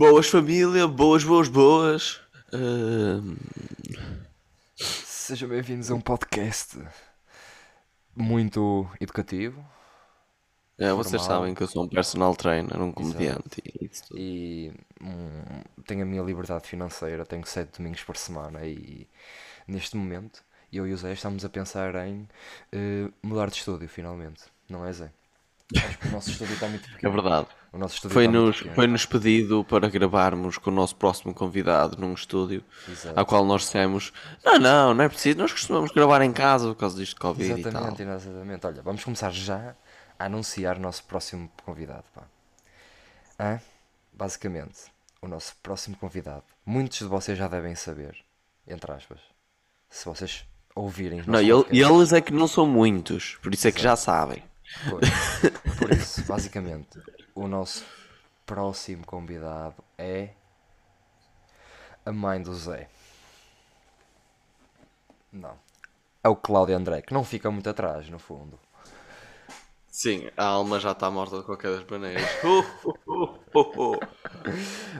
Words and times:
Boas 0.00 0.28
família, 0.28 0.86
boas, 0.88 1.22
boas, 1.24 1.48
boas. 1.48 2.20
Ahm, 2.52 3.36
Sejam 4.76 5.48
bem-vindos 5.48 5.90
a 5.90 5.94
um 5.94 6.00
podcast 6.00 6.78
muito 8.14 8.88
educativo 9.00 9.64
é, 10.78 10.92
vocês 10.92 11.24
Formal. 11.24 11.26
sabem 11.26 11.54
que 11.54 11.62
eu 11.62 11.68
sou 11.68 11.84
um 11.84 11.88
personal 11.88 12.34
trainer, 12.34 12.80
um 12.80 12.90
comediante 12.92 13.60
e 13.64 13.84
isso 13.86 14.04
tudo. 14.08 14.20
e 14.20 14.72
hum, 15.00 15.62
tenho 15.86 16.02
a 16.02 16.06
minha 16.06 16.22
liberdade 16.22 16.66
financeira, 16.66 17.26
tenho 17.26 17.46
sete 17.46 17.78
domingos 17.78 18.02
por 18.02 18.16
semana 18.16 18.64
e 18.66 19.06
neste 19.68 19.96
momento 19.96 20.42
eu 20.72 20.86
e 20.86 20.92
o 20.92 20.96
Zé 20.96 21.12
estamos 21.12 21.44
a 21.44 21.48
pensar 21.50 21.94
em 22.06 22.28
eh, 22.72 23.10
mudar 23.22 23.50
de 23.50 23.56
estúdio 23.56 23.88
finalmente, 23.88 24.44
não 24.68 24.84
é 24.86 24.92
Zé? 24.92 25.12
Acho 25.82 25.98
que 25.98 26.08
o 26.08 26.10
nosso 26.10 26.30
estúdio 26.30 26.54
está 26.54 26.68
muito 26.68 26.88
É 27.02 27.08
pequeno. 27.08 27.12
verdade. 27.12 27.48
O 27.72 27.78
nosso 27.78 27.94
estúdio 27.94 28.14
Foi 28.14 28.26
nos, 28.26 28.56
pequeno. 28.56 28.74
foi 28.74 28.86
nos 28.88 29.06
pedido 29.06 29.64
para 29.64 29.88
gravarmos 29.88 30.58
com 30.58 30.70
o 30.70 30.74
nosso 30.74 30.96
próximo 30.96 31.32
convidado 31.32 31.96
num 32.00 32.12
estúdio 32.14 32.64
Exato. 32.88 33.18
ao 33.18 33.24
qual 33.24 33.44
nós 33.44 33.62
dissemos: 33.62 34.12
Não, 34.44 34.58
não, 34.58 34.94
não 34.94 35.04
é 35.04 35.08
preciso, 35.08 35.38
nós 35.38 35.52
costumamos 35.52 35.92
gravar 35.92 36.20
em 36.22 36.32
casa 36.32 36.66
por 36.68 36.74
causa 36.74 36.96
disto 36.98 37.14
de 37.14 37.20
Covid 37.20 37.60
e 37.60 37.62
tal. 37.62 37.70
Exatamente, 37.82 38.02
exatamente. 38.02 38.66
Olha, 38.66 38.82
vamos 38.82 39.04
começar 39.04 39.30
já 39.30 39.76
a 40.18 40.24
anunciar 40.24 40.76
o 40.76 40.80
nosso 40.80 41.04
próximo 41.04 41.48
convidado. 41.64 42.04
Pá. 42.12 43.60
Basicamente, 44.12 44.80
o 45.22 45.28
nosso 45.28 45.54
próximo 45.62 45.96
convidado. 45.96 46.42
Muitos 46.66 46.98
de 46.98 47.04
vocês 47.04 47.38
já 47.38 47.48
devem 47.48 47.74
saber, 47.74 48.16
entre 48.66 48.90
aspas. 48.92 49.20
Se 49.88 50.04
vocês 50.04 50.44
ouvirem 50.74 51.22
Não, 51.26 51.40
ele- 51.40 51.64
eles 51.70 52.12
é 52.12 52.20
que 52.20 52.32
não 52.32 52.46
são 52.46 52.66
muitos, 52.66 53.38
por 53.42 53.54
isso 53.54 53.66
é 53.68 53.72
que 53.72 53.80
já 53.80 53.96
sabem. 53.96 54.42
Pois. 54.88 55.08
Por 55.78 55.90
isso, 55.92 56.22
basicamente, 56.26 57.00
o 57.34 57.46
nosso 57.46 57.84
próximo 58.44 59.06
convidado 59.06 59.82
é 59.96 60.30
a 62.04 62.12
mãe 62.12 62.42
do 62.42 62.54
Zé. 62.54 62.88
Não. 65.32 65.58
É 66.22 66.28
o 66.28 66.36
Cláudio 66.36 66.76
André, 66.76 67.02
que 67.02 67.14
não 67.14 67.24
fica 67.24 67.50
muito 67.50 67.68
atrás, 67.70 68.08
no 68.08 68.18
fundo. 68.18 68.58
Sim, 69.90 70.30
a 70.36 70.44
alma 70.44 70.78
já 70.78 70.92
está 70.92 71.10
morta 71.10 71.38
de 71.38 71.44
qualquer 71.44 71.76
das 71.76 71.84
maneiras. 71.88 72.28
Uh, 72.44 72.88
uh, 72.88 72.98
uh, 73.06 73.58
uh, 73.58 73.94
uh. 73.94 74.00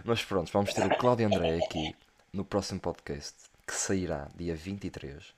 Mas 0.04 0.24
pronto, 0.24 0.50
vamos 0.52 0.72
ter 0.74 0.84
o 0.84 0.98
Cláudio 0.98 1.26
André 1.26 1.58
aqui 1.64 1.94
no 2.32 2.44
próximo 2.44 2.80
podcast 2.80 3.34
que 3.66 3.74
sairá 3.74 4.28
dia 4.34 4.54
23 4.54 5.34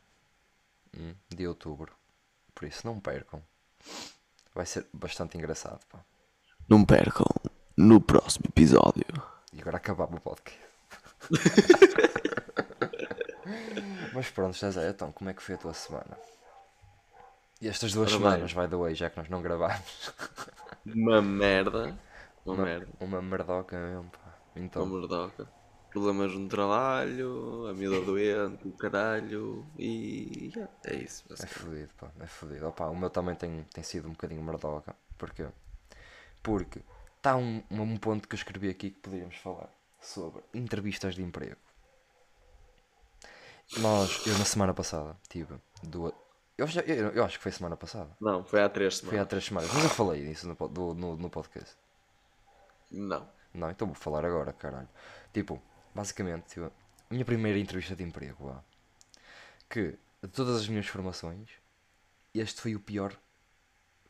hum, 0.96 1.14
de 1.28 1.46
outubro. 1.46 1.92
Por 2.54 2.66
isso, 2.66 2.86
não 2.86 2.98
percam. 2.98 3.42
Vai 4.54 4.66
ser 4.66 4.86
bastante 4.92 5.36
engraçado. 5.36 5.80
Pá. 5.90 6.00
Não 6.72 6.86
percam 6.86 7.26
no 7.76 8.00
próximo 8.00 8.46
episódio. 8.48 9.04
E 9.52 9.60
agora 9.60 9.76
acabava 9.76 10.16
o 10.16 10.20
podcast. 10.20 10.58
Mas 14.14 14.30
pronto, 14.30 14.56
José, 14.56 14.88
então, 14.88 15.12
como 15.12 15.28
é 15.28 15.34
que 15.34 15.42
foi 15.42 15.56
a 15.56 15.58
tua 15.58 15.74
semana? 15.74 16.16
E 17.60 17.68
estas 17.68 17.92
duas 17.92 18.10
Ora 18.10 18.18
bem. 18.22 18.30
semanas, 18.30 18.52
vai 18.54 18.66
the 18.68 18.76
way, 18.76 18.94
já 18.94 19.10
que 19.10 19.18
nós 19.18 19.28
não 19.28 19.42
gravámos. 19.42 20.14
Uma 20.86 21.20
merda. 21.20 21.94
Uma, 22.46 22.54
Uma, 22.54 22.64
merda. 22.64 22.88
uma 23.00 23.20
merdoca 23.20 23.78
mesmo, 23.78 24.10
pá. 24.10 24.34
Uma 24.56 24.64
Então, 24.64 24.86
merdoca. 24.86 25.46
Problemas 25.90 26.32
no 26.32 26.48
trabalho, 26.48 27.66
a 27.68 27.74
miúda 27.74 28.00
doente, 28.00 28.66
o 28.66 28.72
caralho. 28.72 29.66
E. 29.78 30.50
yeah, 30.56 30.72
é 30.86 30.94
isso. 30.94 31.22
é 31.38 31.46
fodido, 31.46 31.90
pá, 32.00 32.08
é 32.18 32.26
fodido. 32.26 32.66
Opa, 32.66 32.86
o 32.88 32.96
meu 32.96 33.10
também 33.10 33.34
tem, 33.34 33.62
tem 33.74 33.84
sido 33.84 34.08
um 34.08 34.12
bocadinho 34.12 34.42
merdoca. 34.42 34.96
Porquê? 35.18 35.46
Porque 36.42 36.80
está 37.16 37.36
um, 37.36 37.62
um 37.70 37.96
ponto 37.96 38.26
que 38.28 38.34
eu 38.34 38.38
escrevi 38.38 38.68
aqui 38.68 38.90
que 38.90 39.00
podíamos 39.00 39.36
falar 39.36 39.70
sobre 40.00 40.42
entrevistas 40.54 41.14
de 41.14 41.22
emprego. 41.22 41.56
Nós, 43.78 44.26
eu 44.26 44.36
na 44.38 44.44
semana 44.44 44.74
passada, 44.74 45.16
tive 45.28 45.54
duas. 45.82 46.12
Eu, 46.58 46.66
eu, 46.86 47.08
eu 47.12 47.24
acho 47.24 47.38
que 47.38 47.42
foi 47.42 47.52
semana 47.52 47.76
passada. 47.76 48.14
Não, 48.20 48.44
foi 48.44 48.62
há 48.62 48.68
três 48.68 49.00
Foi 49.00 49.08
há 49.08 49.10
semanas. 49.10 49.28
três 49.28 49.44
semanas. 49.44 49.70
Mas 49.72 49.84
eu 49.84 49.90
falei 49.90 50.26
disso 50.26 50.46
no, 50.48 50.68
do- 50.68 50.94
no, 50.94 51.16
no 51.16 51.30
podcast. 51.30 51.76
Não. 52.90 53.28
Não, 53.54 53.70
então 53.70 53.86
vou 53.86 53.94
falar 53.96 54.24
agora, 54.24 54.52
caralho. 54.52 54.88
Tipo, 55.32 55.60
basicamente, 55.94 56.46
tipo, 56.48 56.66
a 56.66 56.70
minha 57.10 57.24
primeira 57.24 57.58
entrevista 57.58 57.96
de 57.96 58.02
emprego 58.04 58.46
lá. 58.46 58.62
Que, 59.68 59.98
de 60.22 60.28
todas 60.28 60.56
as 60.56 60.68
minhas 60.68 60.86
formações, 60.86 61.48
este 62.34 62.60
foi 62.60 62.74
o 62.74 62.80
pior 62.80 63.16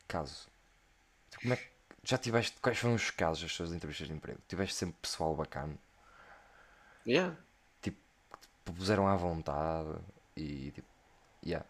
caso. 0.07 0.47
Tipo, 1.29 1.41
Como 1.43 1.53
é 1.53 1.57
que 1.57 1.72
já 2.03 2.17
tiveste. 2.17 2.57
Quais 2.61 2.77
foram 2.77 2.95
os 2.95 3.09
casos 3.11 3.43
das 3.43 3.55
tuas 3.55 3.73
entrevistas 3.73 4.07
de 4.07 4.13
emprego? 4.13 4.39
Tiveste 4.47 4.75
sempre 4.75 4.97
pessoal 5.01 5.35
bacana? 5.35 5.77
Yeah. 7.05 7.35
Tipo, 7.81 7.97
que 8.31 8.47
te 8.65 8.71
puseram 8.71 9.07
à 9.07 9.15
vontade 9.15 9.95
e 10.35 10.71
tipo. 10.71 10.87
Yeah. 11.45 11.65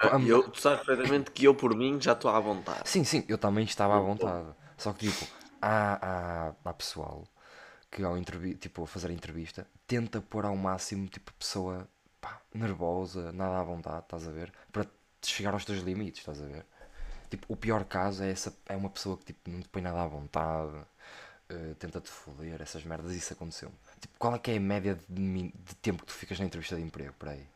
Ah, 0.00 0.18
Eu, 0.20 0.50
tu 0.50 0.60
sabes 0.60 0.84
perfeitamente 0.84 1.30
que 1.30 1.44
eu, 1.44 1.54
por 1.54 1.74
mim, 1.74 1.98
já 2.00 2.12
estou 2.12 2.30
à 2.30 2.38
vontade. 2.40 2.88
Sim, 2.88 3.04
sim, 3.04 3.24
eu 3.28 3.38
também 3.38 3.64
estava 3.64 3.96
à 3.96 4.00
vontade. 4.00 4.48
Só 4.76 4.92
que 4.92 5.08
tipo, 5.10 5.26
há, 5.62 6.48
há, 6.48 6.54
há 6.64 6.74
pessoal 6.74 7.24
que 7.90 8.02
ao 8.02 8.20
tipo, 8.60 8.82
a 8.82 8.86
fazer 8.86 9.10
a 9.10 9.12
entrevista 9.12 9.66
tenta 9.86 10.20
pôr 10.20 10.44
ao 10.44 10.56
máximo 10.56 11.08
tipo 11.08 11.32
pessoa 11.34 11.88
pá, 12.20 12.40
nervosa, 12.52 13.32
nada 13.32 13.60
à 13.60 13.62
vontade, 13.62 14.00
estás 14.00 14.26
a 14.26 14.32
ver? 14.32 14.52
Para 14.72 14.86
chegar 15.22 15.54
aos 15.54 15.64
teus 15.64 15.80
limites, 15.80 16.20
estás 16.20 16.42
a 16.42 16.46
ver? 16.46 16.66
Tipo, 17.34 17.52
o 17.52 17.56
pior 17.56 17.84
caso 17.84 18.22
é 18.24 18.30
essa 18.30 18.56
é 18.68 18.76
uma 18.76 18.90
pessoa 18.90 19.16
que 19.18 19.26
tipo, 19.26 19.50
não 19.50 19.60
te 19.62 19.68
põe 19.68 19.82
nada 19.82 20.02
à 20.02 20.06
vontade, 20.06 20.72
eh, 21.50 21.74
tenta-te 21.78 22.10
foder, 22.10 22.62
essas 22.62 22.84
merdas, 22.84 23.12
isso 23.12 23.32
aconteceu. 23.34 23.72
Tipo, 24.00 24.14
qual 24.18 24.34
é 24.36 24.38
que 24.40 24.50
é 24.52 24.56
a 24.56 24.60
média 24.60 24.98
de, 25.08 25.52
de 25.52 25.74
tempo 25.82 26.00
que 26.02 26.08
tu 26.08 26.14
ficas 26.14 26.38
na 26.40 26.46
entrevista 26.46 26.76
de 26.76 26.82
emprego? 26.82 27.14
Por 27.18 27.28
aí. 27.30 27.46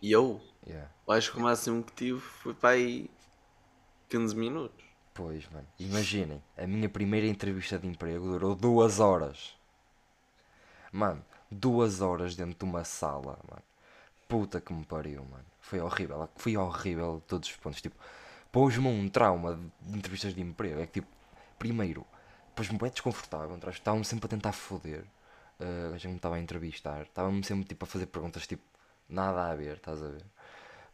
E 0.00 0.12
eu, 0.12 0.40
Yeah. 0.66 0.86
acho 1.08 1.32
que 1.32 1.38
o 1.38 1.42
máximo 1.42 1.82
que 1.84 1.92
tive 1.94 2.20
foi 2.20 2.54
para 2.54 2.70
aí 2.70 3.10
15 4.08 4.36
minutos. 4.36 4.84
Pois, 5.14 5.48
mano. 5.50 5.66
Imaginem, 5.78 6.42
a 6.58 6.66
minha 6.66 6.90
primeira 6.90 7.26
entrevista 7.26 7.78
de 7.78 7.86
emprego 7.88 8.26
durou 8.32 8.54
duas 8.54 9.00
horas. 9.00 9.54
Mano, 10.92 11.22
duas 11.50 12.00
horas 12.00 12.34
dentro 12.36 12.58
de 12.58 12.64
uma 12.64 12.84
sala, 12.84 13.38
mano. 13.50 13.62
Puta 14.28 14.60
que 14.60 14.72
me 14.72 14.84
pariu, 14.84 15.24
mano. 15.24 15.44
Foi 15.60 15.80
horrível. 15.80 16.28
Foi 16.36 16.56
horrível 16.56 17.22
todos 17.26 17.48
os 17.48 17.56
pontos. 17.56 17.80
Tipo, 17.80 17.96
pôs-me 18.50 18.86
um 18.86 19.08
trauma 19.08 19.58
de 19.80 19.98
entrevistas 19.98 20.34
de 20.34 20.40
emprego. 20.40 20.80
É 20.80 20.86
que, 20.86 21.00
tipo, 21.00 21.08
primeiro, 21.58 22.06
pôs-me 22.54 22.78
bem 22.78 22.90
desconfortável. 22.90 23.58
Estavam-me 23.68 24.04
sempre 24.04 24.26
a 24.26 24.28
tentar 24.28 24.52
foder. 24.52 25.04
Uh, 25.60 25.94
a 25.94 25.98
gente 25.98 26.12
me 26.12 26.16
estava 26.16 26.36
a 26.36 26.40
entrevistar. 26.40 27.02
Estavam-me 27.02 27.44
sempre, 27.44 27.64
tipo, 27.64 27.84
a 27.84 27.88
fazer 27.88 28.06
perguntas, 28.06 28.46
tipo, 28.46 28.62
nada 29.08 29.50
a 29.50 29.54
ver, 29.54 29.76
estás 29.76 30.02
a 30.02 30.08
ver? 30.08 30.24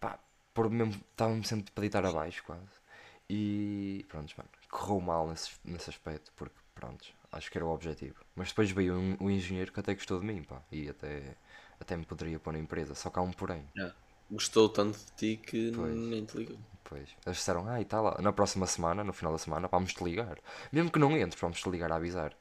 Pá, 0.01 0.19
estavam-me 0.55 1.45
sempre, 1.45 1.65
tipo, 1.67 1.81
a 1.81 1.83
deitar 1.83 2.05
abaixo, 2.05 2.43
quase. 2.45 2.81
E 3.29 4.05
pronto, 4.09 4.35
mano, 4.37 4.51
correu 4.69 5.01
mal 5.01 5.29
nesse, 5.29 5.51
nesse 5.65 5.89
aspecto, 5.91 6.33
porque 6.35 6.57
pronto, 6.75 7.07
acho 7.31 7.51
que 7.51 7.59
era 7.59 7.65
o 7.65 7.71
objetivo. 7.71 8.17
Mas 8.35 8.49
depois 8.49 8.71
veio 8.73 8.99
um, 8.99 9.17
um 9.21 9.31
engenheiro 9.31 9.73
que 9.73 9.79
até 9.79 9.95
gostou 9.95 10.19
de 10.19 10.27
mim, 10.27 10.43
pá, 10.43 10.61
e 10.73 10.89
até, 10.89 11.37
até 11.81 11.97
me 11.97 12.05
poderia 12.05 12.39
pôr 12.39 12.53
na 12.53 12.59
empresa, 12.59 12.95
só 12.95 13.11
que 13.11 13.19
há 13.19 13.23
um 13.23 13.33
porém. 13.33 13.65
Yeah. 13.77 13.95
Gostou 14.31 14.69
tanto 14.69 14.99
de 14.99 15.13
ti 15.17 15.37
que 15.37 15.73
Pois. 15.75 15.95
nem 15.97 16.25
te 16.25 16.37
ligou. 16.37 16.59
Pois, 16.85 17.09
eles 17.25 17.39
disseram, 17.39 17.69
ah, 17.69 17.81
e 17.81 17.85
tá 17.85 18.01
lá, 18.01 18.17
na 18.21 18.33
próxima 18.33 18.67
semana, 18.67 19.03
no 19.05 19.13
final 19.13 19.33
da 19.33 19.39
semana, 19.39 19.69
vamos 19.69 19.93
te 19.95 20.03
ligar. 20.05 20.39
Mesmo 20.73 20.91
que 20.91 20.99
não 20.99 21.17
entres, 21.17 21.41
vamos 21.41 21.61
te 21.61 21.69
ligar 21.69 21.91
a 21.91 21.97
avisar. 21.97 22.33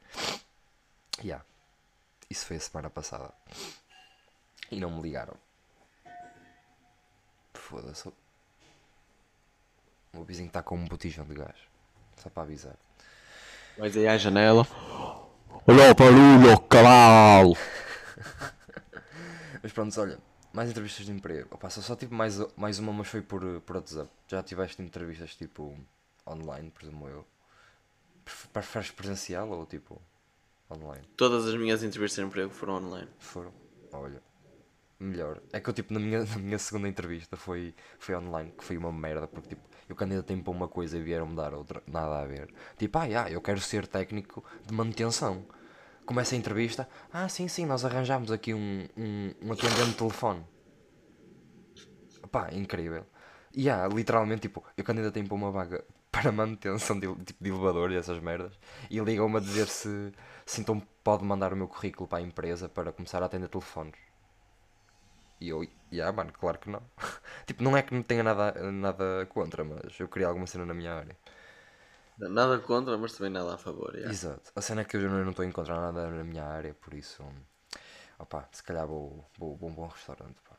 Yeah. 1.23 1.44
Isso 2.29 2.45
foi 2.45 2.57
a 2.57 2.59
semana 2.59 2.89
passada. 2.89 3.33
E 4.72 4.79
não 4.79 4.91
me 4.91 5.01
ligaram. 5.01 5.35
Foda-se. 7.53 8.12
O 10.13 10.24
vizinho 10.24 10.47
está 10.47 10.62
com 10.62 10.75
um 10.75 10.86
botijão 10.86 11.25
de 11.25 11.36
gás. 11.36 11.56
Só 12.18 12.30
para 12.30 12.44
avisar. 12.44 12.75
Vais 13.77 13.95
aí 13.95 14.07
à 14.07 14.18
janela. 14.18 14.65
Olha 15.68 15.91
o 15.91 15.95
barulho, 15.95 16.59
caralho! 16.62 17.53
Mas 19.69 19.74
pronto, 19.74 20.01
olha, 20.01 20.19
mais 20.51 20.71
entrevistas 20.71 21.06
de 21.06 21.12
emprego. 21.12 21.48
Opa, 21.51 21.69
só, 21.69 21.80
só 21.80 21.95
tive 21.95 22.12
mais, 22.16 22.39
mais 22.57 22.80
uma, 22.80 22.92
mas 22.92 23.07
foi 23.07 23.21
por, 23.21 23.62
por 23.62 23.75
WhatsApp. 23.75 24.10
Já 24.27 24.42
tiveste 24.42 24.81
entrevistas 24.81 25.36
tipo 25.36 25.77
online, 26.27 26.71
presumo 26.71 27.07
eu. 27.07 27.24
Pref- 28.25 28.48
Preferes 28.48 28.89
presencial 28.92 29.48
ou 29.51 29.63
tipo 29.68 30.01
online? 30.71 31.07
Todas 31.16 31.45
as 31.45 31.56
minhas 31.56 31.83
entrevistas 31.83 32.24
de 32.24 32.27
emprego 32.27 32.50
foram 32.51 32.77
online. 32.77 33.07
Foram. 33.19 33.54
Olha. 33.94 34.24
Melhor. 35.00 35.39
É 35.54 35.60
que 35.60 35.69
eu 35.69 35.74
tipo 35.74 35.94
na 35.94 36.00
minha, 36.00 36.24
na 36.25 36.38
minha 36.39 36.57
segunda 36.60 36.88
entrevista 36.89 37.38
foi, 37.38 37.75
foi 38.00 38.15
online, 38.15 38.51
que 38.57 38.63
foi 38.63 38.75
uma 38.77 38.92
merda, 38.92 39.27
porque 39.27 39.50
tipo, 39.50 39.62
eu 39.88 39.95
candidatei-me 39.95 40.42
para 40.42 40.51
uma 40.51 40.68
coisa 40.68 40.98
e 40.98 41.01
vieram-me 41.04 41.36
dar 41.36 41.54
outra, 41.54 41.83
nada 41.88 42.19
a 42.22 42.25
ver. 42.25 42.51
Tipo, 42.77 42.98
ah, 42.98 43.06
yeah, 43.06 43.31
eu 43.31 43.39
quero 43.42 43.62
ser 43.62 43.86
técnico 43.88 44.44
de 44.65 44.74
manutenção. 44.74 45.45
Começa 46.09 46.33
a 46.35 46.39
entrevista, 46.39 46.89
ah 47.13 47.29
sim, 47.29 47.47
sim, 47.47 47.65
nós 47.67 47.85
arranjámos 47.85 48.31
aqui 48.31 48.51
um, 48.53 48.88
um, 48.97 49.31
um 49.44 49.51
atendente 49.53 49.91
de 49.91 49.97
telefone. 49.97 50.44
Pá, 52.31 52.50
incrível. 52.53 53.06
E 53.53 53.69
há, 53.69 53.88
literalmente, 53.88 54.41
tipo, 54.44 54.63
eu 54.77 54.83
candidatei-me 54.83 55.27
para 55.27 55.35
uma 55.35 55.51
vaga 55.51 55.83
para 56.11 56.31
manutenção 56.31 57.00
de, 57.00 57.07
tipo, 57.25 57.44
de 57.44 57.50
elevador 57.50 57.91
e 57.91 57.97
essas 57.97 58.19
merdas. 58.19 58.53
E 58.89 59.00
ligam-me 59.00 59.38
a 59.38 59.39
dizer 59.39 59.67
se, 59.67 60.11
se 60.45 60.61
então 60.61 60.79
pode 61.03 61.23
mandar 61.23 61.53
o 61.53 61.57
meu 61.57 61.67
currículo 61.67 62.07
para 62.07 62.19
a 62.19 62.21
empresa 62.21 62.69
para 62.69 62.91
começar 62.91 63.21
a 63.23 63.25
atender 63.27 63.47
telefones. 63.50 63.95
E 65.41 65.50
eu, 65.50 65.63
yeah, 65.91 66.15
mano, 66.15 66.31
claro 66.33 66.59
que 66.59 66.69
não. 66.69 66.81
tipo, 67.47 67.63
não 67.63 67.75
é 67.77 67.81
que 67.81 67.94
não 67.94 68.03
tenha 68.03 68.23
nada, 68.23 68.51
nada 68.71 69.25
contra, 69.27 69.63
mas 69.63 69.97
eu 70.00 70.07
queria 70.07 70.27
alguma 70.27 70.47
cena 70.47 70.65
na 70.65 70.73
minha 70.73 70.94
área. 70.94 71.17
Nada 72.19 72.60
contra, 72.60 72.98
mas 72.98 73.13
também 73.13 73.31
nada 73.31 73.56
a 73.56 73.57
favor. 73.57 73.94
yeah. 73.95 74.12
Exato. 74.12 74.51
A 74.56 74.62
cena 74.62 74.81
é 74.81 74.86
que 74.86 74.98
eu 74.98 75.10
não 75.10 75.30
estou 75.30 75.44
a 75.44 75.48
encontrar 75.48 75.80
nada 75.80 76.10
na 76.10 76.24
minha 76.24 76.44
área, 76.44 76.74
por 76.74 76.94
isso. 76.94 77.24
Opá, 78.18 78.48
se 78.51 78.62
calhar 78.62 78.86
vou, 78.86 79.25
vou, 79.38 79.56
vou 79.56 79.69
um 79.69 79.74
bom 79.74 79.88
restaurante. 79.88 80.42
Pá. 80.42 80.57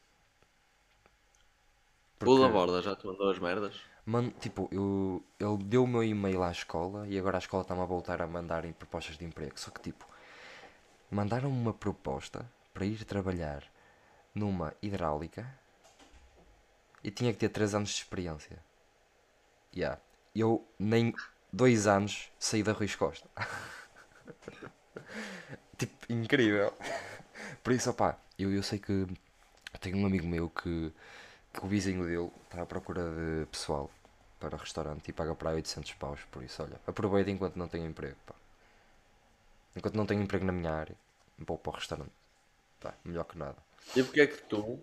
Porque- 2.18 2.48
borda 2.48 2.82
já 2.82 2.96
te 2.96 3.06
mandou 3.06 3.30
as 3.30 3.38
merdas? 3.38 3.80
Mano, 4.04 4.30
tipo, 4.40 4.68
eu, 4.72 5.22
ele 5.38 5.64
deu 5.64 5.84
o 5.84 5.86
meu 5.86 6.02
e-mail 6.02 6.42
à 6.42 6.50
escola 6.50 7.06
e 7.06 7.18
agora 7.18 7.36
a 7.36 7.38
escola 7.38 7.62
está-me 7.62 7.82
a 7.82 7.84
voltar 7.84 8.22
a 8.22 8.26
mandar 8.26 8.64
em 8.64 8.72
propostas 8.72 9.16
de 9.16 9.24
emprego. 9.24 9.58
Só 9.58 9.70
que, 9.70 9.80
tipo, 9.80 10.06
mandaram-me 11.10 11.56
uma 11.56 11.74
proposta 11.74 12.50
para 12.72 12.84
ir 12.86 13.04
trabalhar 13.04 13.62
numa 14.34 14.74
hidráulica 14.82 15.46
e 17.04 17.10
tinha 17.10 17.32
que 17.32 17.38
ter 17.38 17.50
3 17.50 17.74
anos 17.74 17.90
de 17.90 17.96
experiência. 17.96 18.58
Yeah. 19.74 20.00
Eu, 20.34 20.66
nem 20.78 21.14
2 21.52 21.86
anos, 21.86 22.30
saí 22.38 22.62
da 22.62 22.72
Ruiz 22.72 22.94
Costa. 22.94 23.28
tipo, 25.76 26.12
incrível. 26.12 26.72
Por 27.62 27.72
isso, 27.72 27.90
opá, 27.90 28.18
eu, 28.38 28.52
eu 28.52 28.62
sei 28.62 28.78
que 28.78 29.06
tenho 29.80 29.98
um 29.98 30.06
amigo 30.06 30.26
meu 30.26 30.48
que, 30.50 30.92
que 31.52 31.64
o 31.64 31.68
vizinho 31.68 32.04
dele 32.04 32.30
está 32.44 32.62
à 32.62 32.66
procura 32.66 33.02
de 33.10 33.46
pessoal 33.46 33.90
para 34.38 34.56
restaurante 34.56 35.08
e 35.08 35.12
paga 35.12 35.34
para 35.34 35.50
aí 35.50 35.56
800 35.56 35.92
paus. 35.94 36.20
Por 36.30 36.42
isso, 36.42 36.62
olha, 36.62 36.80
aproveita 36.86 37.30
enquanto 37.30 37.56
não 37.56 37.68
tenho 37.68 37.86
emprego. 37.86 38.16
Pá. 38.26 38.34
Enquanto 39.76 39.94
não 39.94 40.06
tenho 40.06 40.22
emprego 40.22 40.44
na 40.44 40.52
minha 40.52 40.72
área, 40.72 40.96
vou 41.38 41.58
para 41.58 41.70
o 41.70 41.74
restaurante. 41.74 42.12
Pá, 42.80 42.94
melhor 43.04 43.24
que 43.24 43.38
nada. 43.38 43.56
E 43.94 44.02
porquê 44.02 44.22
é 44.22 44.26
que 44.26 44.42
tu, 44.42 44.80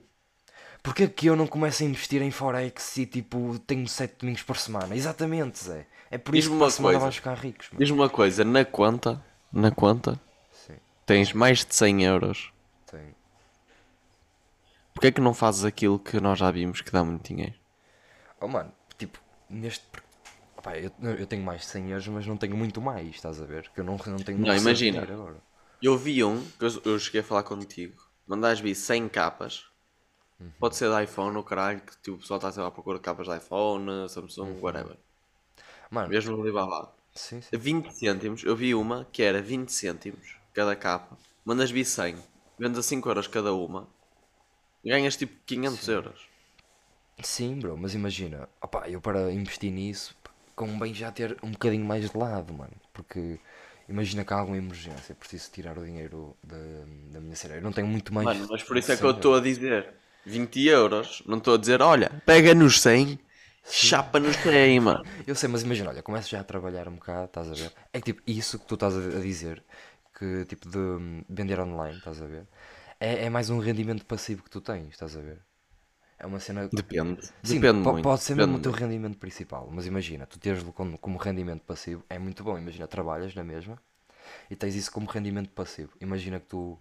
Porquê 0.88 1.04
é 1.04 1.08
que 1.10 1.28
eu 1.28 1.36
não 1.36 1.46
começo 1.46 1.84
a 1.84 1.86
investir 1.86 2.22
em 2.22 2.32
Forex 2.32 2.96
e 2.96 3.06
tipo 3.06 3.60
tenho 3.68 3.86
7 3.86 4.20
domingos 4.22 4.42
por 4.42 4.56
semana? 4.56 4.96
Exatamente, 4.96 5.62
Zé. 5.62 5.86
É 6.10 6.18
por 6.18 6.34
isso 6.34 6.48
que 6.48 6.56
uma 6.56 6.70
semana 6.70 6.98
vais 6.98 7.14
ficar 7.18 7.34
ricos. 7.34 7.68
diz-me 7.78 7.98
uma 8.00 8.10
coisa, 8.10 8.46
na 8.46 8.64
conta, 8.64 9.22
na 9.52 9.70
conta, 9.70 10.18
Sim, 10.50 10.78
tens 11.06 11.34
mais 11.34 11.66
de 11.66 11.76
100 11.76 12.06
euros. 12.06 12.54
tenho. 12.90 13.14
Porquê 14.94 15.08
é 15.08 15.12
que 15.12 15.20
não 15.20 15.34
fazes 15.34 15.66
aquilo 15.66 16.00
que 16.00 16.22
nós 16.22 16.40
já 16.40 16.50
vimos 16.52 16.80
que 16.80 16.90
dá 16.90 17.04
muito 17.04 17.28
dinheiro? 17.28 17.56
Oh 18.40 18.48
mano, 18.48 18.72
tipo, 18.98 19.20
neste. 19.50 19.84
Opá, 20.58 20.78
eu, 20.78 20.90
eu 21.02 21.28
tenho 21.28 21.44
mais 21.44 21.64
de 21.64 21.68
100 21.68 21.90
euros, 21.92 22.08
mas 22.08 22.26
não 22.26 22.38
tenho 22.38 22.56
muito 22.56 22.80
mais, 22.80 23.14
estás 23.14 23.42
a 23.42 23.46
ver? 23.46 23.70
Que 23.76 23.82
eu 23.82 23.84
não, 23.84 23.98
não 23.98 24.20
tenho 24.20 24.40
Não, 24.40 24.56
imagina. 24.56 25.06
Eu 25.82 25.98
vi 25.98 26.24
um, 26.24 26.42
que 26.58 26.64
eu, 26.64 26.82
eu 26.86 26.98
cheguei 26.98 27.20
a 27.20 27.24
falar 27.26 27.44
contigo, 27.44 28.02
mandaste 28.26 28.64
vir 28.64 28.74
100 28.74 29.10
capas, 29.10 29.67
pode 30.60 30.76
ser 30.76 30.90
de 30.90 31.04
iPhone 31.04 31.36
ou 31.38 31.44
caralho, 31.44 31.82
que 31.82 31.98
tipo, 32.02 32.18
o 32.18 32.20
pessoal 32.20 32.40
está 32.40 32.64
a 32.64 32.68
à 32.68 32.72
procura 32.72 32.98
de 32.98 33.04
capas 33.04 33.28
de 33.28 33.38
iPhone, 33.38 34.10
Samsung, 34.10 34.60
whatever. 34.62 34.98
Mano, 35.92 36.10
Mesmo 36.10 36.36
no 36.36 36.42
Alibaba. 36.42 36.92
sim, 37.14 37.42
sim. 37.42 37.58
20 37.58 37.92
cêntimos, 37.92 38.44
eu 38.44 38.56
vi 38.56 38.74
uma 38.76 39.06
que 39.12 39.22
era 39.24 39.42
20 39.42 39.70
cêntimos 39.72 40.38
cada 40.54 40.76
capa, 40.76 41.18
mandas 41.46 41.72
vir 41.72 41.86
100, 41.86 42.16
vendes 42.58 42.80
a 42.80 42.84
5 42.84 43.08
euros 43.10 43.28
cada 43.28 43.54
uma, 43.54 43.88
ganhas 44.84 45.18
tipo 45.18 45.36
500 45.46 45.88
euros. 45.90 46.30
Sim, 47.24 47.60
bro, 47.60 47.76
mas 47.78 47.96
imagina, 47.96 48.48
opá, 48.62 48.88
eu 48.90 49.02
para 49.02 49.32
investir 49.32 49.72
nisso, 49.72 50.16
convém 50.56 50.94
já 50.94 51.12
ter 51.12 51.38
um 51.44 51.52
bocadinho 51.52 51.86
mais 51.86 52.10
de 52.12 52.18
lado, 52.18 52.54
mano. 52.54 52.74
Porque 52.94 53.40
imagina 53.90 54.24
que 54.24 54.34
há 54.34 54.38
alguma 54.38 54.58
emergência, 54.58 55.16
preciso 55.16 55.52
tirar 55.52 55.78
o 55.78 55.86
dinheiro 55.86 56.36
da, 56.44 56.58
da 57.12 57.20
minha 57.20 57.36
cena. 57.36 57.56
Eu 57.56 57.62
não 57.62 57.72
tenho 57.72 57.88
muito 57.88 58.14
mais. 58.14 58.26
Mano, 58.26 58.48
mas 58.50 58.64
por 58.64 58.78
isso 58.78 58.92
é 58.92 58.98
que 58.98 59.04
eu 59.06 59.12
100 59.12 59.16
estou 59.16 59.36
a 59.36 59.40
dizer 59.40 59.94
20 60.28 60.66
euros, 60.68 61.24
não 61.26 61.38
estou 61.38 61.56
a 61.56 61.58
dizer, 61.58 61.82
olha, 61.82 62.10
pega 62.26 62.54
nos 62.54 62.82
100, 62.82 63.20
chapa 63.70 64.20
nos 64.20 64.36
100, 64.38 64.80
mano. 64.80 65.04
Eu 65.26 65.36
sei, 65.36 65.50
mas 65.50 65.64
imagina, 65.64 65.90
olha, 65.90 66.04
começo 66.04 66.30
já 66.30 66.40
a 66.42 66.44
trabalhar 66.44 66.88
um 66.88 66.96
bocado, 66.96 67.26
estás 67.26 67.52
a 67.52 67.56
ver? 67.56 67.72
É 67.94 68.00
que 68.00 68.14
tipo, 68.14 68.22
isso 68.28 68.60
que 68.60 68.66
tu 68.66 68.76
estás 68.76 68.96
a 68.96 69.20
dizer, 69.20 69.64
que 70.18 70.46
tipo 70.46 70.68
de 70.70 71.24
vender 71.30 71.60
online, 71.60 71.98
estás 71.98 72.22
a 72.22 72.26
ver? 72.28 72.48
É, 73.00 73.26
é 73.26 73.30
mais 73.30 73.50
um 73.50 73.60
rendimento 73.60 74.06
passivo 74.06 74.44
que 74.44 74.50
tu 74.50 74.62
tens, 74.62 74.90
estás 74.90 75.16
a 75.16 75.22
ver? 75.22 75.40
É 76.20 76.26
uma 76.26 76.40
cena. 76.40 76.72
Depende, 76.72 77.22
Sim, 77.44 77.60
depende 77.60 77.80
muito. 77.80 78.04
pode 78.04 78.24
ser 78.24 78.36
depende 78.36 78.36
mesmo 78.36 78.58
o 78.58 78.60
teu 78.60 78.72
rendimento 78.72 79.18
principal, 79.18 79.70
mas 79.72 79.86
imagina, 79.86 80.26
tu 80.26 80.40
teres-lo 80.40 80.74
como, 80.74 80.98
como 80.98 81.18
rendimento 81.18 81.64
passivo 81.64 82.04
é 82.10 82.18
muito 82.20 82.44
bom. 82.44 82.58
Imagina, 82.58 82.88
trabalhas 82.88 83.34
na 83.36 83.44
mesma 83.44 83.82
e 84.50 84.56
tens 84.56 84.76
isso 84.76 84.92
como 84.92 85.08
rendimento 85.10 85.50
passivo. 85.52 85.94
Imagina 86.02 86.40
que 86.40 86.48
tu 86.48 86.80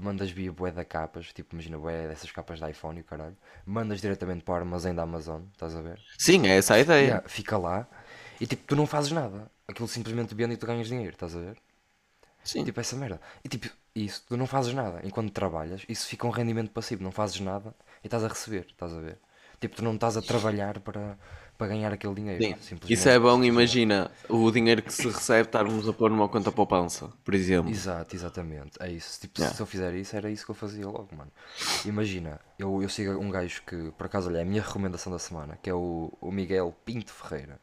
mandas 0.00 0.30
via 0.30 0.52
bué 0.52 0.70
da 0.72 0.84
capas, 0.84 1.32
tipo, 1.32 1.54
imagina 1.54 1.78
bué 1.78 2.08
dessas 2.08 2.30
capas 2.30 2.58
de 2.58 2.70
iPhone 2.70 2.98
e 2.98 3.02
o 3.02 3.04
caralho, 3.04 3.36
mandas 3.64 4.00
diretamente 4.00 4.42
para 4.44 4.54
o 4.54 4.56
armazém 4.56 4.94
da 4.94 5.02
Amazon, 5.02 5.42
estás 5.52 5.76
a 5.76 5.82
ver? 5.82 6.00
Sim, 6.18 6.46
é 6.46 6.56
essa 6.56 6.74
a 6.74 6.80
ideia. 6.80 7.06
Yeah, 7.06 7.28
fica 7.28 7.56
lá 7.56 7.86
e 8.40 8.46
tipo, 8.46 8.64
tu 8.66 8.76
não 8.76 8.86
fazes 8.86 9.12
nada. 9.12 9.50
Aquilo 9.66 9.88
simplesmente 9.88 10.34
vende 10.34 10.54
e 10.54 10.56
tu 10.56 10.66
ganhas 10.66 10.88
dinheiro, 10.88 11.12
estás 11.12 11.34
a 11.34 11.40
ver? 11.40 11.56
Sim. 12.42 12.64
Tipo, 12.64 12.80
essa 12.80 12.96
merda. 12.96 13.20
E 13.42 13.48
tipo, 13.48 13.68
isso, 13.94 14.22
tu 14.28 14.36
não 14.36 14.46
fazes 14.46 14.74
nada. 14.74 15.00
Enquanto 15.04 15.32
trabalhas, 15.32 15.82
isso 15.88 16.06
fica 16.06 16.26
um 16.26 16.30
rendimento 16.30 16.70
passivo. 16.70 17.02
Não 17.02 17.10
fazes 17.10 17.40
nada 17.40 17.74
e 18.02 18.06
estás 18.06 18.22
a 18.22 18.28
receber, 18.28 18.66
estás 18.68 18.92
a 18.92 19.00
ver? 19.00 19.18
Tipo, 19.60 19.76
tu 19.76 19.82
não 19.84 19.94
estás 19.94 20.16
a 20.16 20.22
trabalhar 20.22 20.80
para, 20.80 21.16
para 21.56 21.68
ganhar 21.68 21.92
aquele 21.92 22.14
dinheiro. 22.14 22.42
Sim, 22.42 22.54
simplesmente. 22.60 22.92
Isso 22.92 23.08
é 23.08 23.18
bom, 23.18 23.42
imagina 23.44 24.10
o 24.28 24.50
dinheiro 24.50 24.82
que 24.82 24.92
se 24.92 25.06
recebe 25.06 25.48
estarmos 25.48 25.88
a 25.88 25.92
pôr 25.92 26.10
numa 26.10 26.28
conta 26.28 26.50
poupança, 26.50 27.10
por 27.24 27.34
exemplo. 27.34 27.70
Exato, 27.70 28.14
exatamente. 28.14 28.72
É 28.80 28.90
isso. 28.90 29.20
Tipo, 29.20 29.40
Yeah. 29.40 29.56
se 29.56 29.62
eu 29.62 29.66
fizer 29.66 29.94
isso, 29.94 30.16
era 30.16 30.30
isso 30.30 30.44
que 30.44 30.50
eu 30.50 30.54
fazia 30.54 30.86
logo, 30.86 31.08
mano. 31.16 31.30
Imagina, 31.84 32.40
eu, 32.58 32.82
eu 32.82 32.88
sigo 32.88 33.12
um 33.12 33.30
gajo 33.30 33.62
que, 33.66 33.90
por 33.92 34.06
acaso, 34.06 34.28
olha, 34.28 34.38
é 34.38 34.42
a 34.42 34.44
minha 34.44 34.62
recomendação 34.62 35.12
da 35.12 35.18
semana, 35.18 35.58
que 35.62 35.70
é 35.70 35.74
o, 35.74 36.12
o 36.20 36.30
Miguel 36.32 36.74
Pinto 36.84 37.12
Ferreira. 37.12 37.58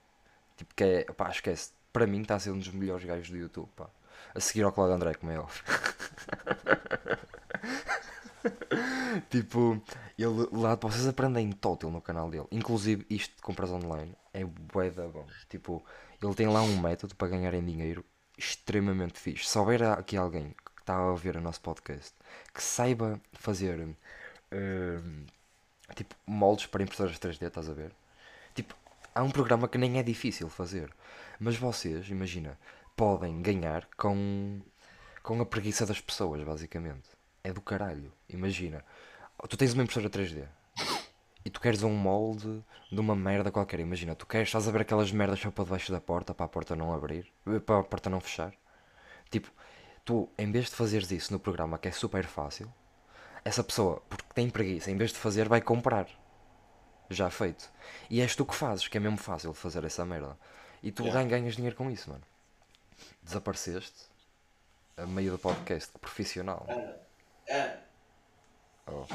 Tipo, 0.58 0.74
que 0.76 0.84
é, 0.84 1.04
pá, 1.06 1.30
esquece. 1.30 1.72
Para 1.94 2.08
mim 2.08 2.22
está 2.22 2.36
a 2.36 2.40
ser 2.40 2.52
um 2.52 2.60
dos 2.60 2.70
melhores 2.70 3.06
gajos 3.06 3.30
do 3.30 3.38
YouTube, 3.38 3.70
pá. 3.76 3.88
A 4.34 4.40
seguir 4.40 4.64
ao 4.64 4.72
Claudio 4.72 4.96
André, 4.96 5.14
como 5.16 5.32
é 5.32 5.40
óbvio. 5.40 5.64
tipo, 9.30 9.82
ele 10.18 10.48
lá, 10.52 10.76
vocês 10.76 11.08
aprendem 11.08 11.52
tótil 11.52 11.90
no 11.92 12.02
canal 12.02 12.30
dele. 12.30 12.48
Inclusive, 12.52 13.06
isto 13.10 13.36
de 13.36 13.42
compras 13.42 13.72
online 13.72 14.16
é 14.34 14.44
bué 14.44 14.90
da 14.90 15.08
bom. 15.08 15.26
Tipo, 15.50 15.84
ele 16.22 16.34
tem 16.36 16.48
lá 16.48 16.62
um 16.62 16.80
método 16.80 17.16
para 17.16 17.30
ganharem 17.30 17.64
dinheiro 17.64 18.06
extremamente 18.38 19.20
fixe. 19.20 19.48
Se 19.48 19.58
houver 19.58 19.84
aqui 19.84 20.18
alguém 20.18 20.56
que 20.76 20.82
está 20.82 20.96
a 20.96 21.12
ouvir 21.12 21.36
o 21.36 21.42
nosso 21.42 21.62
podcast 21.62 22.14
que 22.54 22.62
saiba 22.62 23.20
fazer 23.34 23.80
hum, 24.52 25.26
tipo 25.96 26.16
moldes 26.26 26.66
para 26.68 26.84
impressoras 26.84 27.20
3D, 27.20 27.48
estás 27.48 27.70
a 27.70 27.74
ver? 27.74 27.94
Tipo, 28.56 28.76
há 29.14 29.24
um 29.24 29.32
programa 29.32 29.68
que 29.68 29.78
nem 29.78 30.00
é 30.00 30.04
difícil 30.04 30.50
fazer, 30.50 30.94
mas 31.40 31.56
vocês, 31.58 32.10
imagina, 32.10 32.58
podem 32.96 33.42
ganhar 33.42 33.88
com 33.98 34.62
com 35.24 35.40
a 35.40 35.46
preguiça 35.46 35.86
das 35.86 36.02
pessoas, 36.02 36.44
basicamente. 36.44 37.10
É 37.44 37.52
do 37.52 37.62
caralho. 37.62 38.12
Imagina, 38.30 38.84
tu 39.50 39.58
tens 39.58 39.74
uma 39.74 39.84
impressora 39.84 40.10
3D 40.10 40.48
e 41.44 41.50
tu 41.50 41.60
queres 41.60 41.82
um 41.84 41.94
molde 41.94 42.64
de 42.92 43.00
uma 43.00 43.16
merda 43.16 43.52
qualquer. 43.52 43.80
Imagina, 43.80 44.16
tu 44.16 44.26
queres, 44.28 44.48
estás 44.50 44.68
a 44.68 44.72
ver 44.72 44.82
aquelas 44.82 45.12
merdas 45.12 45.40
só 45.40 45.50
para 45.50 45.64
debaixo 45.64 45.92
da 45.92 46.00
porta 46.00 46.34
para 46.34 46.46
a 46.46 46.50
porta 46.50 46.76
não 46.76 46.94
abrir, 46.94 47.32
para 47.66 47.80
a 47.80 47.84
porta 47.84 48.10
não 48.10 48.20
fechar. 48.20 48.54
Tipo, 49.30 49.52
tu, 50.06 50.30
em 50.38 50.52
vez 50.52 50.66
de 50.66 50.76
fazeres 50.76 51.10
isso 51.12 51.34
no 51.34 51.40
programa 51.40 51.78
que 51.80 51.88
é 51.88 51.92
super 51.92 52.26
fácil, 52.26 52.72
essa 53.44 53.64
pessoa, 53.64 54.02
porque 54.08 54.26
tem 54.36 54.50
preguiça, 54.50 54.92
em 54.92 54.98
vez 54.98 55.12
de 55.12 55.18
fazer, 55.18 55.48
vai 55.50 55.62
comprar. 55.62 56.08
Já 57.10 57.30
feito. 57.30 57.70
E 58.10 58.22
és 58.22 58.36
tu 58.36 58.46
que 58.46 58.56
fazes, 58.56 58.88
que 58.88 58.96
é 58.98 59.00
mesmo 59.00 59.18
fácil 59.18 59.54
fazer 59.54 59.84
essa 59.84 60.06
merda. 60.06 60.38
E 60.82 60.92
tu 60.92 61.04
ganha- 61.04 61.28
ganhas 61.28 61.56
dinheiro 61.56 61.76
com 61.76 61.90
isso, 61.92 62.10
mano. 62.10 62.24
Desapareceste 63.22 64.10
a 64.96 65.06
meio 65.06 65.32
do 65.32 65.40
podcast, 65.40 65.92
que 66.00 66.10
profissional. 67.52 67.78
Oh. 68.88 69.06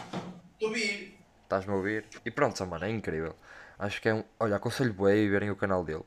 Estás-me 1.42 1.72
a 1.72 1.76
ouvir? 1.76 2.06
E 2.24 2.30
pronto, 2.30 2.58
só, 2.58 2.66
mano, 2.66 2.84
é 2.84 2.90
incrível. 2.90 3.34
Acho 3.78 4.00
que 4.00 4.08
é 4.08 4.14
um. 4.14 4.24
Olha, 4.40 4.56
aconselho 4.56 4.92
bem 4.92 5.26
a 5.26 5.30
verem 5.30 5.50
o 5.50 5.56
canal 5.56 5.84
dele. 5.84 6.04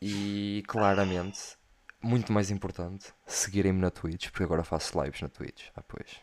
E 0.00 0.62
claramente, 0.66 1.56
muito 2.02 2.32
mais 2.32 2.50
importante, 2.50 3.12
seguirem-me 3.26 3.80
na 3.80 3.90
Twitch, 3.90 4.30
porque 4.30 4.44
agora 4.44 4.62
faço 4.62 5.00
lives 5.02 5.20
na 5.22 5.28
Twitch. 5.28 5.68
Ah, 5.74 5.82
pois. 5.82 6.20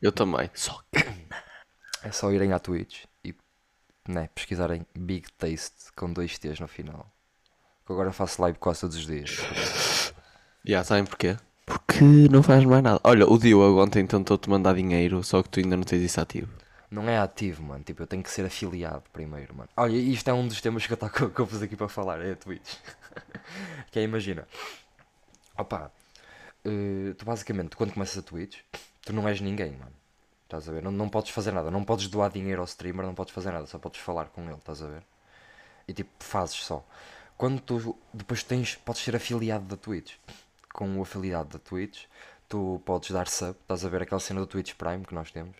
Eu 0.00 0.10
também. 0.10 0.50
Só 0.54 0.82
É 2.02 2.10
só 2.10 2.32
irem 2.32 2.52
à 2.52 2.58
Twitch 2.58 3.04
e 3.22 3.32
né, 4.08 4.28
pesquisarem 4.34 4.84
Big 4.92 5.30
Taste 5.34 5.92
com 5.94 6.12
dois 6.12 6.36
T's 6.36 6.58
no 6.58 6.66
final. 6.66 7.08
Que 7.86 7.92
agora 7.92 8.12
faço 8.12 8.42
live 8.42 8.58
quase 8.58 8.80
todos 8.80 8.96
os 8.96 9.06
dias. 9.06 9.36
Já 10.64 10.82
sabem 10.82 11.04
porquê? 11.04 11.36
Porque 11.64 12.04
não 12.30 12.42
faz 12.42 12.64
mais 12.64 12.82
nada. 12.82 13.00
Olha, 13.04 13.26
o 13.26 13.38
Diogo 13.38 13.82
ontem 13.82 14.06
tentou-te 14.06 14.50
mandar 14.50 14.74
dinheiro, 14.74 15.22
só 15.22 15.42
que 15.42 15.48
tu 15.48 15.60
ainda 15.60 15.76
não 15.76 15.84
tens 15.84 16.02
isso 16.02 16.20
ativo. 16.20 16.48
Não 16.90 17.08
é 17.08 17.18
ativo, 17.18 17.62
mano. 17.62 17.82
Tipo, 17.84 18.02
eu 18.02 18.06
tenho 18.06 18.22
que 18.22 18.30
ser 18.30 18.44
afiliado 18.44 19.04
primeiro, 19.12 19.54
mano. 19.54 19.70
Olha, 19.76 19.96
isto 19.96 20.28
é 20.28 20.32
um 20.32 20.46
dos 20.46 20.60
temas 20.60 20.86
que 20.86 20.92
eu, 20.92 20.98
eu 21.38 21.46
pus 21.46 21.62
aqui 21.62 21.76
para 21.76 21.88
falar, 21.88 22.20
é 22.20 22.32
a 22.32 22.36
Twitch. 22.36 22.74
que 23.90 23.98
é, 23.98 24.02
imagina. 24.02 24.46
Opa, 25.56 25.90
eh, 26.64 27.14
tu 27.16 27.24
basicamente, 27.24 27.76
quando 27.76 27.92
começas 27.92 28.18
a 28.18 28.22
Twitch, 28.22 28.58
tu 29.02 29.12
não 29.12 29.28
és 29.28 29.40
ninguém, 29.40 29.72
mano. 29.72 29.92
Estás 30.44 30.68
a 30.68 30.72
ver? 30.72 30.82
Não, 30.82 30.90
não 30.90 31.08
podes 31.08 31.30
fazer 31.30 31.52
nada. 31.52 31.70
Não 31.70 31.84
podes 31.84 32.08
doar 32.08 32.30
dinheiro 32.30 32.60
ao 32.60 32.66
streamer, 32.66 33.06
não 33.06 33.14
podes 33.14 33.32
fazer 33.32 33.52
nada. 33.52 33.66
Só 33.66 33.78
podes 33.78 34.00
falar 34.00 34.26
com 34.26 34.42
ele, 34.44 34.54
estás 34.54 34.82
a 34.82 34.88
ver? 34.88 35.02
E 35.88 35.94
tipo, 35.94 36.10
fazes 36.18 36.56
só. 36.56 36.84
Quando 37.38 37.60
tu 37.60 37.96
depois 38.12 38.42
tens, 38.42 38.76
podes 38.76 39.02
ser 39.02 39.16
afiliado 39.16 39.64
da 39.64 39.76
Twitch. 39.76 40.14
Com 40.72 40.98
o 40.98 41.02
afiliado 41.02 41.50
da 41.50 41.58
Twitch, 41.58 42.04
tu 42.48 42.80
podes 42.84 43.10
dar 43.10 43.28
sub. 43.28 43.56
Estás 43.60 43.84
a 43.84 43.88
ver 43.88 44.02
aquela 44.02 44.20
cena 44.20 44.40
do 44.40 44.46
Twitch 44.46 44.74
Prime 44.74 45.04
que 45.04 45.14
nós 45.14 45.30
temos? 45.30 45.56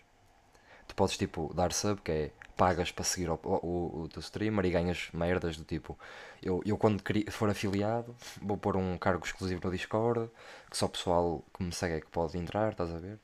Tu 0.87 0.95
podes 0.95 1.17
tipo 1.17 1.53
dar 1.53 1.71
sub, 1.71 2.01
que 2.01 2.11
é 2.11 2.31
pagas 2.55 2.91
para 2.91 3.03
seguir 3.03 3.29
o, 3.29 3.39
o, 3.43 4.01
o 4.03 4.09
teu 4.09 4.19
streamer 4.19 4.65
e 4.65 4.71
ganhas 4.71 5.09
merdas 5.13 5.57
do 5.57 5.63
tipo. 5.63 5.97
Eu, 6.41 6.61
eu 6.65 6.77
quando 6.77 7.01
for 7.31 7.49
afiliado, 7.49 8.15
vou 8.41 8.57
pôr 8.57 8.77
um 8.77 8.97
cargo 8.97 9.25
exclusivo 9.25 9.61
no 9.63 9.71
Discord, 9.71 10.29
que 10.69 10.77
só 10.77 10.85
o 10.85 10.89
pessoal 10.89 11.43
que 11.53 11.63
me 11.63 11.71
segue 11.71 11.95
é 11.95 12.01
que 12.01 12.07
pode 12.07 12.37
entrar, 12.37 12.71
estás 12.71 12.93
a 12.93 12.99
ver? 12.99 13.19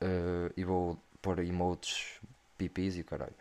Eh, 0.00 0.52
e 0.56 0.64
vou 0.64 0.98
pôr 1.22 1.38
emotes, 1.40 2.20
pipis 2.58 2.96
e 2.96 3.00
o 3.02 3.04
caralho. 3.04 3.34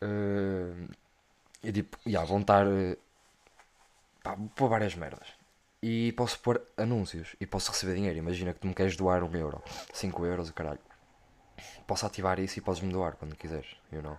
Eh, 0.00 0.88
e 1.62 1.72
tipo, 1.72 1.98
já, 2.06 2.24
vão 2.24 2.40
estar. 2.40 2.64
vou 4.36 4.48
pôr 4.54 4.68
várias 4.68 4.94
merdas. 4.94 5.28
E 5.86 6.12
posso 6.12 6.38
pôr 6.38 6.62
anúncios 6.78 7.36
e 7.38 7.46
posso 7.46 7.70
receber 7.70 7.94
dinheiro. 7.94 8.16
Imagina 8.16 8.54
que 8.54 8.60
tu 8.60 8.66
me 8.66 8.72
queres 8.72 8.96
doar 8.96 9.22
um 9.22 9.36
euro, 9.36 9.62
5 9.92 10.24
euros, 10.24 10.48
o 10.48 10.54
caralho. 10.54 10.78
Posso 11.86 12.06
ativar 12.06 12.40
isso 12.40 12.58
e 12.58 12.62
podes-me 12.62 12.90
doar 12.90 13.16
quando 13.16 13.36
quiseres, 13.36 13.76
you 13.92 14.00
know. 14.00 14.16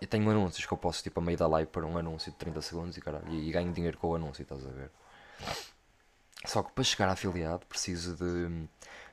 E 0.00 0.06
tenho 0.06 0.30
anúncios 0.30 0.64
que 0.64 0.72
eu 0.72 0.78
posso, 0.78 1.02
tipo, 1.02 1.20
a 1.20 1.22
meio 1.22 1.36
da 1.36 1.46
live, 1.46 1.70
pôr 1.70 1.84
um 1.84 1.98
anúncio 1.98 2.32
de 2.32 2.38
30 2.38 2.62
segundos 2.62 2.96
e 2.96 3.00
caralho. 3.02 3.28
E, 3.28 3.50
e 3.50 3.52
ganho 3.52 3.70
dinheiro 3.74 3.98
com 3.98 4.08
o 4.08 4.14
anúncio, 4.14 4.40
estás 4.40 4.66
a 4.66 4.70
ver? 4.70 4.90
Só 6.46 6.62
que 6.62 6.72
para 6.72 6.82
chegar 6.82 7.10
a 7.10 7.12
afiliado 7.12 7.66
preciso 7.66 8.16
de 8.16 8.66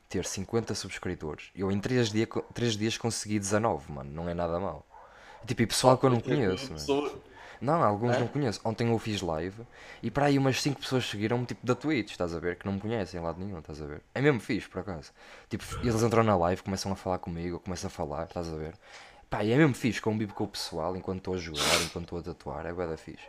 ter 0.08 0.24
50 0.24 0.74
subscritores. 0.74 1.50
Eu 1.54 1.70
em 1.70 1.82
3 1.82 2.10
dia, 2.14 2.30
3 2.54 2.78
dias 2.78 2.98
consegui 2.98 3.40
19, 3.40 3.92
mano. 3.92 4.10
Não 4.10 4.30
é 4.30 4.34
nada 4.34 4.58
mal. 4.58 4.88
Tipo, 5.46 5.64
e 5.64 5.68
pessoal 5.68 5.98
que 5.98 6.06
eu 6.06 6.12
não 6.12 6.22
conheço, 6.22 6.72
mano. 6.72 7.22
Não, 7.60 7.82
alguns 7.84 8.16
É? 8.16 8.20
não 8.20 8.28
conheço. 8.28 8.60
Ontem 8.64 8.90
eu 8.90 9.00
fiz 9.00 9.22
live 9.22 9.64
e 10.04 10.12
para 10.12 10.26
aí 10.28 10.38
umas 10.38 10.62
5 10.62 10.80
pessoas 10.82 11.06
seguiram-me 11.10 11.46
tipo 11.46 11.66
da 11.66 11.74
Twitch, 11.76 12.12
estás 12.12 12.34
a 12.36 12.40
ver? 12.40 12.56
Que 12.58 12.66
não 12.66 12.74
me 12.74 12.80
conhecem 12.80 13.20
em 13.20 13.24
lado 13.24 13.40
nenhum, 13.44 13.60
estás 13.60 13.82
a 13.82 13.86
ver? 13.86 14.02
É 14.14 14.22
mesmo 14.22 14.40
fixe, 14.40 14.68
por 14.70 14.80
acaso. 14.82 15.12
Tipo, 15.50 15.64
eles 15.82 16.02
entram 16.04 16.24
na 16.24 16.36
live, 16.38 16.62
começam 16.64 16.92
a 16.92 16.96
falar 16.96 17.18
comigo, 17.20 17.56
eu 17.56 17.60
começo 17.60 17.86
a 17.88 17.90
falar, 17.90 18.26
estás 18.26 18.48
a 18.52 18.56
ver? 18.56 18.74
Pá, 19.30 19.44
e 19.44 19.52
é 19.52 19.58
mesmo 19.58 19.74
fixe, 19.74 20.02
convivo 20.02 20.34
com 20.34 20.46
o 20.46 20.48
pessoal 20.48 20.96
enquanto 20.96 21.18
estou 21.20 21.34
a 21.34 21.38
jogar, 21.38 21.82
enquanto 21.86 22.04
estou 22.06 22.20
a 22.20 22.22
tatuar, 22.24 22.66
é 22.66 22.74
bué 22.74 22.88
da 22.88 22.96
fixe. 22.98 23.28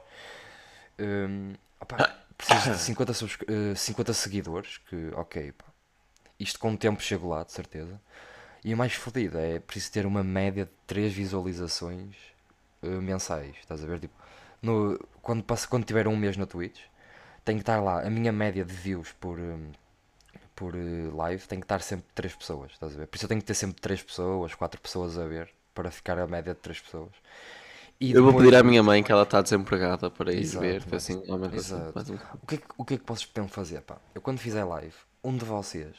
Opá, 1.80 2.16
preciso 2.36 2.70
de 2.72 2.78
50, 2.78 3.14
subscri- 3.14 3.46
eh, 3.72 3.74
50 3.74 4.12
seguidores, 4.12 4.78
que 4.78 5.10
ok, 5.14 5.52
pá. 5.52 5.64
Isto 6.38 6.58
com 6.58 6.72
o 6.72 6.76
tempo 6.76 7.02
chego 7.02 7.28
lá, 7.28 7.42
de 7.44 7.52
certeza. 7.52 8.00
E 8.64 8.74
o 8.74 8.76
mais 8.76 8.92
fodido 8.92 9.38
é 9.38 9.58
preciso 9.60 9.92
ter 9.92 10.06
uma 10.06 10.22
média 10.22 10.64
de 10.64 10.70
3 10.86 11.12
visualizações 11.12 12.16
eh, 12.82 12.88
mensais, 12.88 13.54
estás 13.60 13.82
a 13.82 13.86
ver? 13.86 14.00
Tipo, 14.00 14.14
no, 14.62 14.98
quando, 15.22 15.44
quando 15.68 15.84
tiver 15.84 16.08
um 16.08 16.16
mês 16.16 16.36
na 16.36 16.46
Twitch, 16.46 16.80
tem 17.44 17.56
que 17.56 17.62
estar 17.62 17.80
lá, 17.80 18.02
a 18.06 18.10
minha 18.10 18.32
média 18.32 18.64
de 18.64 18.72
views 18.72 19.12
por, 19.20 19.38
hum, 19.38 19.72
por 20.54 20.74
eh, 20.74 21.10
live 21.12 21.46
tem 21.46 21.60
que 21.60 21.64
estar 21.64 21.80
sempre 21.80 22.06
3 22.14 22.34
pessoas, 22.34 22.72
estás 22.72 22.94
a 22.94 22.98
ver? 22.98 23.06
Por 23.06 23.16
isso 23.16 23.24
eu 23.24 23.28
tenho 23.28 23.40
que 23.40 23.46
ter 23.46 23.54
sempre 23.54 23.80
3 23.80 24.02
pessoas, 24.02 24.54
4 24.54 24.80
pessoas 24.80 25.18
a 25.18 25.26
ver, 25.26 25.48
para 25.74 25.90
ficar 25.90 26.18
a 26.18 26.26
média 26.26 26.54
de 26.54 26.60
3 26.60 26.80
pessoas. 26.80 27.12
E 28.00 28.12
Eu 28.12 28.22
vou 28.22 28.34
pedir 28.34 28.54
à 28.54 28.62
minha 28.62 28.82
mãe 28.82 29.02
que 29.02 29.10
ela 29.10 29.24
está 29.24 29.40
desempregada 29.42 30.08
para 30.08 30.32
ir 30.32 30.40
Exato, 30.40 30.64
ver. 30.64 30.82
Foi 30.82 30.98
assim, 30.98 31.20
assim, 31.20 31.56
Exato. 31.56 31.86
bocado. 31.86 32.38
O 32.42 32.46
que, 32.46 32.54
é 32.54 32.58
que, 32.58 32.64
o 32.76 32.84
que 32.84 32.94
é 32.94 32.98
que 32.98 33.04
vocês 33.04 33.26
podem 33.26 33.48
fazer, 33.48 33.80
pá? 33.80 33.96
Eu 34.14 34.22
quando 34.22 34.38
fizer 34.38 34.62
live, 34.62 34.94
um 35.24 35.36
de 35.36 35.44
vocês 35.44 35.96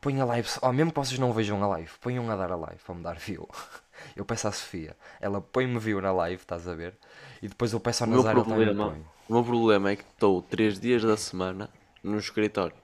põe 0.00 0.20
a 0.20 0.24
live, 0.24 0.48
ó, 0.62 0.72
mesmo 0.72 0.92
que 0.92 0.98
vocês 0.98 1.18
não 1.18 1.32
vejam 1.32 1.62
a 1.62 1.66
live, 1.66 1.90
ponham 2.00 2.30
a 2.30 2.36
dar 2.36 2.52
a 2.52 2.56
live 2.56 2.80
para 2.84 2.94
me 2.94 3.02
dar 3.02 3.18
view. 3.18 3.48
Eu 4.16 4.24
peço 4.24 4.48
à 4.48 4.52
Sofia, 4.52 4.96
ela 5.20 5.40
põe-me 5.40 5.78
view 5.78 6.00
na 6.00 6.12
live, 6.12 6.40
estás 6.42 6.66
a 6.68 6.74
ver? 6.74 6.94
E 7.42 7.48
depois 7.48 7.72
eu 7.72 7.80
peço 7.80 8.04
ao 8.04 8.10
me 8.10 8.22
problema, 8.22 8.96
o 9.28 9.32
meu 9.34 9.44
problema 9.44 9.90
é 9.90 9.96
que 9.96 10.02
estou 10.02 10.42
3 10.42 10.78
dias 10.80 11.02
da 11.02 11.16
semana 11.16 11.70
no 12.02 12.18
escritório. 12.18 12.74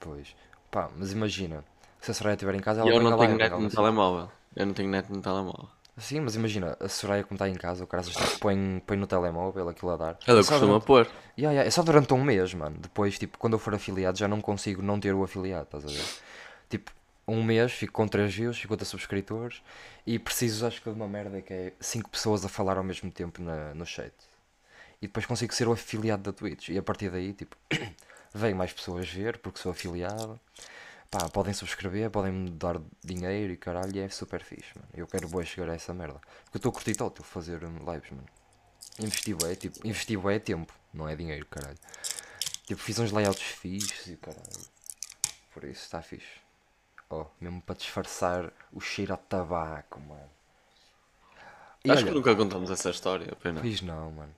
Pois, 0.00 0.34
pá, 0.70 0.90
mas 0.96 1.12
imagina, 1.12 1.64
se 2.00 2.10
a 2.10 2.14
Soraya 2.14 2.34
estiver 2.34 2.54
em 2.54 2.60
casa, 2.60 2.80
ela 2.80 2.90
eu 2.90 3.00
não 3.02 3.16
tenho 3.16 3.36
net 3.36 3.54
no 3.54 3.70
telemóvel. 3.70 4.30
Eu 4.54 4.66
não 4.66 4.74
tenho 4.74 4.88
net 4.88 5.10
no 5.10 5.20
telemóvel. 5.20 5.68
Sim, 5.96 6.20
mas 6.20 6.34
imagina, 6.34 6.76
a 6.80 6.88
Soraya 6.88 7.22
como 7.22 7.36
está 7.36 7.48
em 7.48 7.54
casa, 7.54 7.84
o 7.84 7.86
cara 7.86 8.02
tipo, 8.02 8.18
põe, 8.40 8.82
põe 8.84 8.96
no 8.96 9.06
telemóvel 9.06 9.68
aquilo 9.68 9.92
a 9.92 9.96
dar. 9.96 10.18
Ela 10.26 10.40
É 10.40 10.42
costuma 10.42 10.60
durante- 10.66 10.84
pôr. 10.86 11.08
Ya, 11.38 11.52
ya, 11.52 11.62
É 11.62 11.70
só 11.70 11.82
durante 11.84 12.12
um 12.12 12.22
mês, 12.22 12.52
mano. 12.52 12.76
Depois, 12.80 13.16
tipo, 13.16 13.38
quando 13.38 13.52
eu 13.52 13.58
for 13.60 13.74
afiliado, 13.74 14.18
já 14.18 14.26
não 14.26 14.40
consigo 14.40 14.82
não 14.82 14.98
ter 14.98 15.14
o 15.14 15.22
afiliado, 15.22 15.64
estás 15.64 15.84
a 15.84 15.88
ver? 15.88 16.04
Tipo, 16.68 16.90
um 17.26 17.42
mês, 17.42 17.72
fico 17.72 17.92
com 17.92 18.06
3 18.06 18.34
views, 18.34 18.58
50 18.58 18.84
subscritores 18.84 19.62
e 20.06 20.18
preciso, 20.18 20.66
acho 20.66 20.82
que, 20.82 20.90
de 20.90 20.96
uma 20.96 21.08
merda 21.08 21.40
que 21.40 21.52
é 21.52 21.72
5 21.80 22.10
pessoas 22.10 22.44
a 22.44 22.48
falar 22.48 22.76
ao 22.76 22.84
mesmo 22.84 23.10
tempo 23.10 23.42
na, 23.42 23.74
no 23.74 23.86
chat. 23.86 24.12
E 25.00 25.06
depois 25.06 25.26
consigo 25.26 25.54
ser 25.54 25.68
o 25.68 25.72
afiliado 25.72 26.22
da 26.22 26.32
Twitch. 26.32 26.68
E 26.70 26.78
a 26.78 26.82
partir 26.82 27.10
daí, 27.10 27.32
tipo, 27.32 27.56
vem 28.34 28.54
mais 28.54 28.72
pessoas 28.72 29.08
ver 29.08 29.38
porque 29.38 29.58
sou 29.58 29.72
afiliado. 29.72 30.38
Pá, 31.10 31.28
podem 31.28 31.52
subscrever, 31.54 32.10
podem 32.10 32.32
me 32.32 32.50
dar 32.50 32.80
dinheiro 33.04 33.52
e 33.52 33.56
caralho, 33.56 34.00
é 34.00 34.08
super 34.08 34.42
fixe, 34.42 34.70
mano. 34.74 34.88
Eu 34.94 35.06
quero 35.06 35.28
boa 35.28 35.44
chegar 35.44 35.70
a 35.70 35.74
essa 35.74 35.94
merda. 35.94 36.20
Porque 36.44 36.56
eu 36.56 36.58
estou 36.58 36.70
a 36.70 36.72
curtir 36.72 36.94
todo, 36.96 37.10
estou 37.10 37.24
a 37.24 37.28
fazer 37.28 37.62
hum, 37.64 37.78
lives, 37.90 38.10
mano. 38.10 38.26
Investi 38.98 39.36
é 39.44 39.54
tipo, 39.54 39.86
investi 39.86 40.16
é 40.16 40.38
tempo, 40.38 40.72
não 40.92 41.08
é 41.08 41.14
dinheiro, 41.16 41.46
caralho. 41.46 41.78
Tipo, 42.66 42.80
fiz 42.80 42.98
uns 42.98 43.12
layouts 43.12 43.42
fixes 43.42 44.06
e 44.06 44.16
caralho. 44.16 44.42
Por 45.52 45.64
isso 45.64 45.82
está 45.82 46.00
fixe. 46.02 46.43
Oh, 47.14 47.26
mesmo 47.40 47.62
para 47.62 47.76
disfarçar 47.76 48.52
o 48.72 48.80
cheiro 48.80 49.14
a 49.14 49.16
tabaco, 49.16 50.00
mano. 50.00 50.30
E 51.84 51.90
Acho 51.90 52.00
olha, 52.00 52.08
que 52.08 52.14
nunca 52.14 52.34
contamos 52.34 52.70
essa 52.70 52.90
história, 52.90 53.28
apenas. 53.30 53.60
Pois 53.60 53.80
não, 53.82 54.10
mano. 54.10 54.34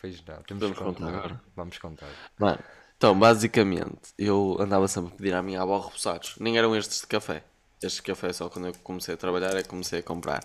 Pois 0.00 0.16
não. 0.26 0.42
Temos 0.42 0.46
Podemos 0.46 0.78
que 0.78 0.84
contar 0.84 1.06
contar. 1.06 1.18
agora. 1.18 1.40
Vamos 1.56 1.78
contar. 1.78 2.08
Mano, 2.38 2.58
então, 2.96 3.18
basicamente, 3.18 4.12
eu 4.18 4.56
andava 4.60 4.86
sempre 4.88 5.12
a 5.14 5.16
pedir 5.16 5.34
à 5.34 5.42
minha 5.42 5.62
avó 5.62 5.78
repousados. 5.78 6.34
Nem 6.38 6.58
eram 6.58 6.76
estes 6.76 7.00
de 7.00 7.06
café. 7.06 7.42
Estes 7.82 7.96
de 7.96 8.02
café 8.02 8.32
só 8.32 8.50
quando 8.50 8.66
eu 8.68 8.74
comecei 8.82 9.14
a 9.14 9.16
trabalhar 9.16 9.56
é 9.56 9.62
que 9.62 9.68
comecei 9.68 10.00
a 10.00 10.02
comprar. 10.02 10.42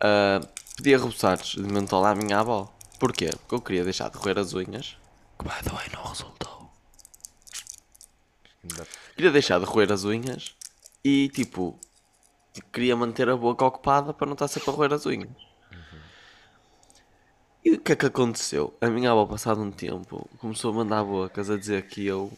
Ah, 0.00 0.40
pedia 0.76 0.98
repousados 0.98 1.52
de 1.52 1.62
mentol 1.62 2.04
à 2.04 2.14
minha 2.14 2.38
avó. 2.40 2.72
Porquê? 3.00 3.30
Porque 3.30 3.54
eu 3.54 3.60
queria 3.60 3.84
deixar 3.84 4.10
de 4.10 4.18
roer 4.18 4.38
as 4.38 4.52
unhas. 4.54 4.96
Que 5.38 5.44
by 5.44 5.62
the 5.64 5.70
way 5.70 5.86
não 5.94 6.02
resultou. 6.04 6.70
Queria 9.16 9.30
deixar 9.30 9.58
de 9.58 9.64
roer 9.64 9.90
as 9.92 10.04
unhas 10.04 10.54
e 11.04 11.28
tipo, 11.28 11.78
queria 12.72 12.96
manter 12.96 13.28
a 13.28 13.36
boca 13.36 13.64
ocupada 13.64 14.12
para 14.12 14.26
não 14.26 14.34
estar 14.34 14.48
sempre 14.48 14.70
a 14.70 14.72
roer 14.72 14.92
as 14.92 15.06
unhas. 15.06 15.30
E 17.64 17.72
o 17.72 17.80
que 17.80 17.92
é 17.92 17.96
que 17.96 18.06
aconteceu? 18.06 18.76
A 18.80 18.88
minha 18.88 19.10
avó, 19.10 19.26
passado 19.26 19.60
um 19.60 19.70
tempo, 19.70 20.28
começou 20.38 20.72
a 20.72 20.76
mandar 20.76 21.04
bocas 21.04 21.50
a 21.50 21.56
dizer 21.56 21.86
que 21.86 22.06
eu 22.06 22.32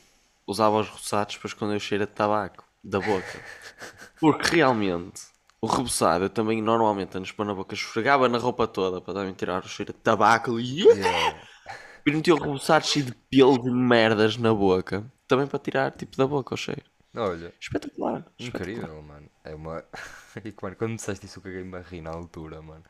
usava 0.46 0.80
os 0.80 0.88
roçados 0.88 1.36
para 1.36 1.46
esconder 1.46 1.76
o 1.76 1.80
cheiro 1.80 2.06
de 2.06 2.12
tabaco 2.12 2.64
da 2.82 2.98
boca. 2.98 3.44
Porque 4.18 4.56
realmente, 4.56 5.22
o 5.60 5.66
reboçado 5.66 6.24
eu 6.24 6.30
também 6.30 6.60
normalmente 6.62 7.16
antes 7.16 7.28
de 7.28 7.34
pôr 7.34 7.46
na 7.46 7.54
boca 7.54 7.74
esfregava 7.74 8.28
na 8.28 8.38
roupa 8.38 8.66
toda 8.66 9.00
para 9.00 9.14
também 9.14 9.32
tirar 9.32 9.62
o 9.64 9.68
cheiro 9.68 9.92
de 9.92 9.98
tabaco 10.00 10.58
e 10.58 10.80
Yeah. 10.82 11.36
e 12.06 12.10
metia 12.10 12.34
o 12.34 12.38
reboçado 12.38 12.86
cheio 12.86 13.04
de 13.06 13.12
pelo 13.30 13.58
de 13.58 13.70
merdas 13.70 14.36
na 14.36 14.52
boca. 14.52 15.04
Também 15.28 15.46
para 15.46 15.58
tirar 15.58 15.92
tipo 15.92 16.16
da 16.16 16.26
boca 16.26 16.54
o 16.54 16.56
cheiro. 16.56 16.89
Olha, 17.14 17.52
Espetacular. 17.60 18.24
espetacular. 18.38 18.88
incrível, 18.88 19.02
mano. 19.02 19.28
É 19.44 19.54
uma. 19.54 19.84
e 20.44 20.54
mano, 20.62 20.76
quando 20.76 20.90
me 20.90 20.96
disseste 20.96 21.26
isso, 21.26 21.38
eu 21.38 21.42
caguei-me 21.42 21.76
a 21.76 21.80
rir 21.80 22.00
na 22.02 22.10
altura, 22.10 22.62
mano. 22.62 22.84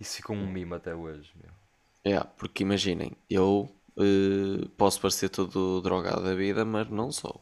Isso 0.00 0.16
ficou 0.16 0.36
um 0.36 0.50
mimo 0.50 0.74
até 0.74 0.94
hoje, 0.94 1.32
meu. 1.40 1.50
É, 2.04 2.20
porque 2.38 2.62
imaginem, 2.62 3.16
eu 3.30 3.68
eh, 3.98 4.68
posso 4.76 5.00
parecer 5.00 5.30
todo 5.30 5.80
drogado 5.80 6.22
da 6.22 6.34
vida, 6.34 6.64
mas 6.64 6.88
não 6.90 7.10
sou. 7.10 7.40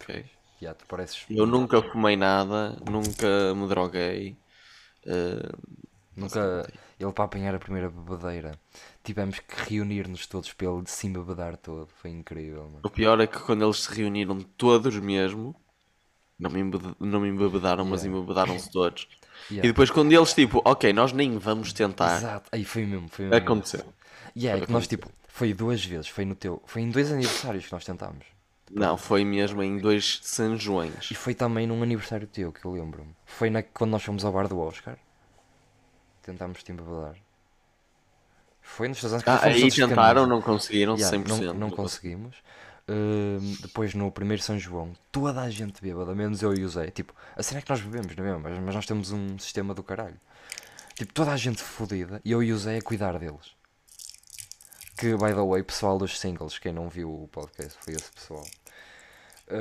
ok? 0.00 0.24
Já, 0.60 0.74
tu 0.74 0.84
pareces. 0.86 1.24
Eu 1.30 1.46
nunca 1.46 1.80
fumei 1.80 2.16
nada, 2.16 2.76
nunca 2.90 3.54
me 3.54 3.68
droguei. 3.68 4.36
eh, 5.06 5.52
Nunca. 6.16 6.66
Ele 7.00 7.12
para 7.12 7.24
apanhar 7.24 7.54
a 7.54 7.58
primeira 7.58 7.88
bebedeira, 7.88 8.52
tivemos 9.02 9.38
que 9.38 9.70
reunir-nos 9.74 10.26
todos 10.26 10.52
para 10.52 10.66
ele 10.68 10.82
se 10.86 11.06
embebedar 11.06 11.56
todo. 11.56 11.88
Foi 12.00 12.10
incrível, 12.10 12.64
mano. 12.64 12.80
o 12.84 12.90
pior 12.90 13.18
é 13.20 13.26
que 13.26 13.38
quando 13.40 13.64
eles 13.64 13.78
se 13.84 13.94
reuniram 13.94 14.38
todos 14.58 14.94
mesmo, 14.98 15.56
não 16.38 16.50
me, 16.50 16.62
não 17.00 17.20
me 17.20 17.28
embebedaram, 17.28 17.84
mas 17.86 18.02
Yeah. 18.02 18.18
embebedaram-se 18.20 18.70
todos. 18.70 19.08
Yeah. 19.50 19.66
E 19.66 19.72
depois 19.72 19.90
quando 19.90 20.12
eles 20.12 20.34
tipo, 20.34 20.60
ok, 20.66 20.92
nós 20.92 21.12
nem 21.12 21.38
vamos 21.38 21.72
tentar, 21.72 22.18
Exato. 22.18 22.50
Aí 22.52 22.62
foi 22.62 22.84
mesmo, 22.84 23.08
foi 23.08 23.24
mesmo. 23.24 23.38
aconteceu. 23.42 23.82
E 24.36 24.46
é 24.46 24.60
que 24.60 24.70
nós, 24.70 24.86
tipo, 24.86 25.08
foi 25.28 25.54
duas 25.54 25.82
vezes. 25.82 26.08
Foi 26.08 26.26
no 26.26 26.34
teu. 26.34 26.62
Foi 26.66 26.82
em 26.82 26.90
dois 26.90 27.10
aniversários 27.10 27.64
que 27.64 27.72
nós 27.72 27.82
tentámos. 27.82 28.26
Não, 28.70 28.98
foi 28.98 29.24
mesmo 29.24 29.62
em 29.62 29.78
dois 29.78 30.20
São 30.22 30.58
Joões. 30.58 31.10
E 31.10 31.14
foi 31.14 31.34
também 31.34 31.66
num 31.66 31.82
aniversário 31.82 32.26
teu, 32.26 32.52
que 32.52 32.62
eu 32.64 32.72
lembro-me. 32.72 33.16
Foi 33.24 33.48
na, 33.48 33.62
quando 33.62 33.92
nós 33.92 34.02
fomos 34.04 34.24
ao 34.26 34.30
bar 34.32 34.46
do 34.46 34.60
Oscar. 34.60 34.98
Tentámos 36.22 36.62
te 36.62 36.72
embebedar. 36.72 37.16
Foi 38.62 38.88
nos 38.88 38.98
Estados 38.98 39.14
Unidos. 39.26 39.42
Ah, 39.42 39.46
aí 39.46 39.70
tentaram, 39.70 40.26
não 40.26 40.40
conseguiram, 40.40 40.94
Yeah, 40.96 41.16
100%. 41.18 41.26
não, 41.28 41.54
não 41.54 41.70
conseguimos. 41.70 42.36
Hum, 42.88 43.56
depois 43.60 43.94
no 43.94 44.10
primeiro 44.10 44.42
São 44.42 44.58
João, 44.58 44.92
toda 45.12 45.40
a 45.40 45.50
gente 45.50 45.80
bêbada, 45.80 46.14
menos 46.14 46.42
eu 46.42 46.52
e 46.54 46.64
o 46.64 46.68
Zé. 46.68 46.90
Tipo, 46.90 47.14
a 47.36 47.42
cena 47.42 47.58
é 47.60 47.62
que 47.62 47.70
nós 47.70 47.80
bebemos, 47.80 48.14
não 48.16 48.24
é 48.24 48.28
mesmo? 48.28 48.42
Mas, 48.42 48.58
mas 48.58 48.74
nós 48.74 48.86
temos 48.86 49.10
um 49.12 49.38
sistema 49.38 49.72
do 49.74 49.82
caralho. 49.82 50.20
Tipo, 50.94 51.12
toda 51.12 51.32
a 51.32 51.36
gente 51.36 51.62
fodida 51.62 52.20
e 52.24 52.32
eu 52.32 52.42
e 52.42 52.52
o 52.52 52.58
Zé 52.58 52.78
a 52.78 52.82
cuidar 52.82 53.18
deles. 53.18 53.54
Que, 54.98 55.12
by 55.16 55.32
the 55.32 55.42
way, 55.46 55.62
pessoal 55.62 55.96
dos 55.98 56.18
singles, 56.18 56.58
quem 56.58 56.72
não 56.72 56.88
viu 56.88 57.08
o 57.24 57.28
podcast 57.28 57.78
foi 57.80 57.94
esse 57.94 58.10
pessoal. 58.12 58.44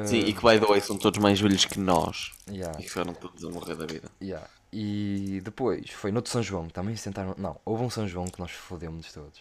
Sim, 0.06 0.20
e 0.20 0.34
que, 0.34 0.42
by 0.42 0.60
the 0.60 0.66
way, 0.68 0.82
são 0.82 0.98
todos 0.98 1.20
mais 1.20 1.40
velhos 1.40 1.66
que 1.66 1.80
nós. 1.80 2.32
Yeah, 2.48 2.78
E 2.80 2.84
que 2.84 2.90
foram 2.90 3.14
todos 3.14 3.44
a 3.44 3.50
morrer 3.50 3.76
da 3.76 3.86
vida. 3.88 4.10
yeah. 4.22 4.48
E 4.72 5.42
depois 5.44 5.90
foi 5.90 6.12
no 6.12 6.18
outro 6.18 6.32
São 6.32 6.44
João, 6.44 6.68
que 6.68 6.74
também 6.74 6.96
se 6.96 7.04
tentaram. 7.06 7.34
Não, 7.38 7.60
houve 7.66 7.84
um 7.84 7.90
São 7.90 8.08
João 8.08 8.28
que 8.28 8.40
nós 8.40 8.52
fodemos 8.52 9.12
todos. 9.12 9.40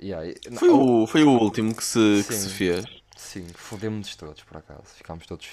Yeah, 0.00 0.26
e- 0.26 0.36
não, 0.50 0.58
Foi 0.58 0.68
o, 0.70 1.06
foi 1.06 1.22
o 1.24 1.30
último 1.30 1.74
que 1.74 1.84
se, 1.84 2.24
que 2.26 2.32
Sim. 2.34 2.48
se 2.48 2.48
fez. 2.50 2.84
Sim, 3.16 3.46
fodemos 3.54 4.14
todos 4.16 4.42
por 4.44 4.56
acaso. 4.58 4.82
Ficámos 4.96 5.26
todos 5.26 5.48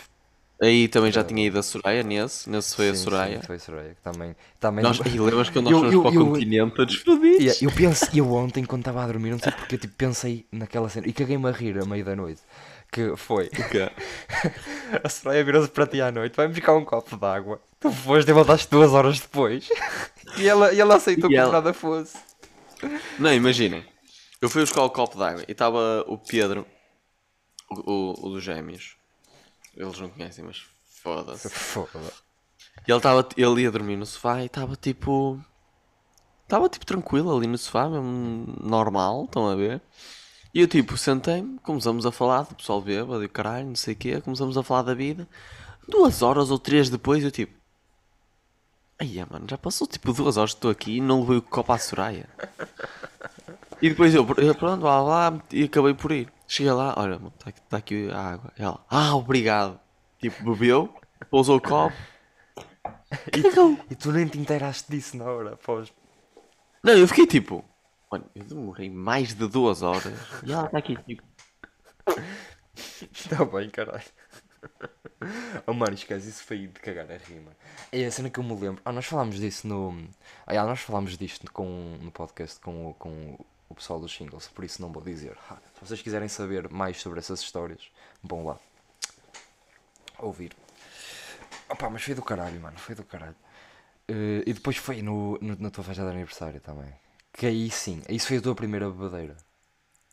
Aí 0.60 0.88
também 0.88 1.12
já 1.12 1.24
tinha 1.24 1.46
ido 1.46 1.60
a 1.60 1.64
Soraya 1.64 2.02
nesse. 2.02 2.50
Nesse 2.50 2.76
foi 2.76 2.90
a 2.90 2.96
Sim, 2.96 3.04
Soraya. 3.04 3.42
Sim, 3.42 3.46
foi 3.46 3.56
a 3.58 3.60
Soraya. 3.60 3.90
Que 3.96 4.02
também, 4.02 4.36
também 4.60 4.84
Nós, 4.84 5.00
e 5.06 5.20
lembras 5.20 5.50
quando 5.50 5.70
nós 5.70 5.74
Eu- 5.84 5.92
fomos 5.92 5.94
eu- 5.94 6.02
para 6.02 6.12
o 6.12 6.14
eu- 6.16 6.26
continente 6.32 6.76
todos 6.76 6.96
fodidos? 6.96 7.40
Yeah, 7.40 7.60
eu 7.62 7.72
penso, 7.72 8.06
eu 8.18 8.34
ontem 8.34 8.64
quando 8.66 8.82
estava 8.82 9.04
a 9.04 9.08
dormir, 9.08 9.32
não 9.32 9.40
sei 9.40 9.52
porque, 9.52 9.78
tipo, 9.78 9.94
pensei 9.96 10.46
naquela 10.52 10.90
cena 10.90 11.08
e 11.08 11.14
caguei-me 11.14 11.48
a 11.48 11.52
rir 11.52 11.78
a 11.80 11.86
meio 11.86 12.04
da 12.06 12.16
noite. 12.16 12.42
Que 12.92 13.16
foi. 13.18 13.52
A 15.04 15.10
Soraya 15.10 15.44
virou-se 15.44 15.70
para 15.70 15.86
ti 15.86 16.02
à 16.02 16.12
noite, 16.12 16.36
vai-me 16.36 16.54
buscar 16.54 16.74
um 16.74 16.86
copo 16.86 17.18
de 17.18 17.26
água. 17.26 17.62
Tu 17.80 17.92
foste 17.92 18.30
e 18.30 18.34
voltaste 18.34 18.70
duas 18.70 18.92
horas 18.92 19.20
depois. 19.20 19.70
E 20.38 20.48
ela, 20.48 20.74
e 20.74 20.80
ela 20.80 20.96
aceitou 20.96 21.30
E 21.30 21.34
como 21.36 21.40
ela- 21.42 21.52
nada 21.52 21.74
fosse. 21.74 22.18
Não, 23.20 23.34
imaginem. 23.34 23.86
Eu 24.42 24.50
fui 24.50 24.62
buscar 24.62 24.84
o 24.84 24.90
copo 24.90 25.18
de 25.18 25.24
água 25.24 25.44
e 25.48 25.52
estava 25.52 26.04
o 26.08 26.18
Pedro, 26.18 26.66
o, 27.72 27.92
o, 27.92 28.28
o 28.28 28.30
dos 28.34 28.44
gêmeos. 28.44 28.96
Eles 29.76 30.00
não 30.00 30.10
conhecem, 30.10 30.44
mas 30.44 30.64
foda-se. 31.02 31.50
Foda. 31.50 32.00
E 32.88 32.92
ele, 32.92 33.02
tava, 33.02 33.28
ele 33.36 33.62
ia 33.62 33.72
dormir 33.72 33.96
no 33.96 34.06
sofá 34.06 34.42
e 34.42 34.46
estava 34.46 34.76
tipo. 34.76 35.40
Estava 36.44 36.70
tipo 36.70 36.86
tranquilo 36.86 37.36
ali 37.36 37.46
no 37.48 37.58
sofá, 37.58 37.90
mesmo 37.90 38.56
normal, 38.62 39.26
estão 39.26 39.48
a 39.50 39.56
ver? 39.56 39.82
E 40.54 40.62
eu 40.62 40.68
tipo, 40.68 40.96
sentei-me, 40.98 41.60
começamos 41.60 42.06
a 42.06 42.12
falar 42.12 42.44
do 42.44 42.56
pessoal 42.56 42.82
bêbado 42.82 43.24
e 43.24 43.28
caralho, 43.28 43.68
não 43.68 43.76
sei 43.76 43.94
o 43.94 43.98
quê, 43.98 44.22
começamos 44.22 44.58
a 44.58 44.64
falar 44.64 44.84
da 44.84 44.94
vida. 44.94 45.28
Duas 45.88 46.22
horas 46.22 46.50
ou 46.52 46.58
três 46.60 46.90
depois 46.90 47.24
eu 47.24 47.32
tipo. 47.32 47.57
Aí, 49.00 49.24
mano, 49.30 49.46
já 49.48 49.58
passou 49.58 49.86
tipo 49.88 50.12
duas 50.12 50.38
horas 50.38 50.52
que 50.52 50.58
estou 50.58 50.72
aqui 50.72 50.98
e 50.98 51.02
não 51.02 51.22
levei 51.22 51.38
o 51.38 51.42
copo 51.42 51.72
à 51.72 51.78
Soraya. 51.78 52.28
E 53.82 53.90
depois 53.90 54.16
eu, 54.16 54.26
eu 54.38 54.56
pronto, 54.56 54.84
lá, 54.84 55.02
lá, 55.02 55.42
e 55.52 55.66
acabei 55.66 55.94
por 55.94 56.12
ir. 56.12 56.34
Cheguei 56.48 56.72
lá, 56.72 56.96
olha, 56.98 57.16
está 57.16 57.50
aqui, 57.50 57.62
tá 57.70 57.78
aqui 57.78 58.10
a 58.10 58.20
água. 58.20 58.52
Ela, 58.58 58.84
ah, 58.90 59.16
obrigado. 59.16 59.80
Tipo, 60.20 60.44
bebeu, 60.52 60.94
pousou 61.30 61.58
o 61.58 61.62
copo 61.62 61.96
e 63.36 63.44
cagou. 63.44 63.78
E 63.90 63.96
tu 63.96 64.12
nem 64.12 64.28
te 64.28 64.40
inteiraste 64.40 64.90
disso 64.90 65.16
na 65.18 65.26
hora, 65.26 65.54
após. 65.54 65.94
Não, 66.82 66.94
eu 66.94 67.08
fiquei 67.08 67.28
tipo, 67.28 67.64
mano, 68.12 68.26
eu 68.34 68.44
demorei 68.46 68.90
mais 68.90 69.36
de 69.36 69.48
duas 69.48 69.84
horas. 69.84 70.18
E 70.44 70.52
ela 70.52 70.66
está 70.66 70.80
aqui, 70.80 70.98
tipo, 71.04 71.24
Está 73.12 73.44
bem, 73.46 73.70
caralho. 73.70 74.04
Oh 75.66 75.74
mano, 75.74 75.94
esquece, 75.96 76.30
isso 76.30 76.44
foi 76.44 76.68
de 76.68 76.80
cagar 76.80 77.12
a 77.12 77.18
rima. 77.18 77.52
É 77.92 78.06
a 78.06 78.12
cena 78.12 78.30
que 78.30 78.40
eu 78.40 78.44
me 78.44 78.54
lembro. 78.54 78.82
Ah, 78.86 78.92
nós 78.92 79.06
falámos 79.06 79.38
disso 79.40 79.68
no. 79.68 80.08
Ah, 80.46 80.64
nós 80.64 80.80
falámos 80.82 81.18
disto 81.18 81.52
com, 81.52 81.98
no 82.02 82.12
podcast 82.12 82.60
com, 82.60 82.92
o- 82.92 82.94
com 82.94 83.38
o 83.68 83.76
pessoal 83.76 84.00
dos 84.00 84.14
singles, 84.16 84.48
por 84.48 84.64
isso 84.64 84.82
não 84.82 84.92
vou 84.92 85.02
dizer. 85.04 85.36
Ah, 85.50 85.58
se 85.74 85.86
vocês 85.86 86.02
quiserem 86.02 86.28
saber 86.30 86.70
mais 86.70 87.02
sobre 87.02 87.20
essas 87.20 87.42
histórias, 87.42 87.82
vão 88.24 88.46
lá. 88.46 88.58
Ouvir. 90.20 90.52
Opa, 91.70 91.90
mas 91.90 92.04
foi 92.04 92.14
do 92.16 92.22
caralho, 92.24 92.60
mano, 92.62 92.78
foi 92.78 92.96
do 92.96 93.04
caralho. 93.04 93.36
Eh, 94.08 94.44
e 94.46 94.54
depois 94.54 94.78
foi 94.78 95.02
no, 95.02 95.38
no- 95.42 95.58
na 95.60 95.70
tua 95.70 95.84
festa 95.84 96.04
de 96.04 96.10
aniversário 96.10 96.60
também. 96.62 96.94
Que 97.34 97.46
aí 97.48 97.70
sim, 97.70 98.02
isso 98.10 98.28
foi 98.28 98.38
a 98.38 98.42
tua 98.42 98.56
primeira 98.56 98.90
bebedeira. 98.90 99.36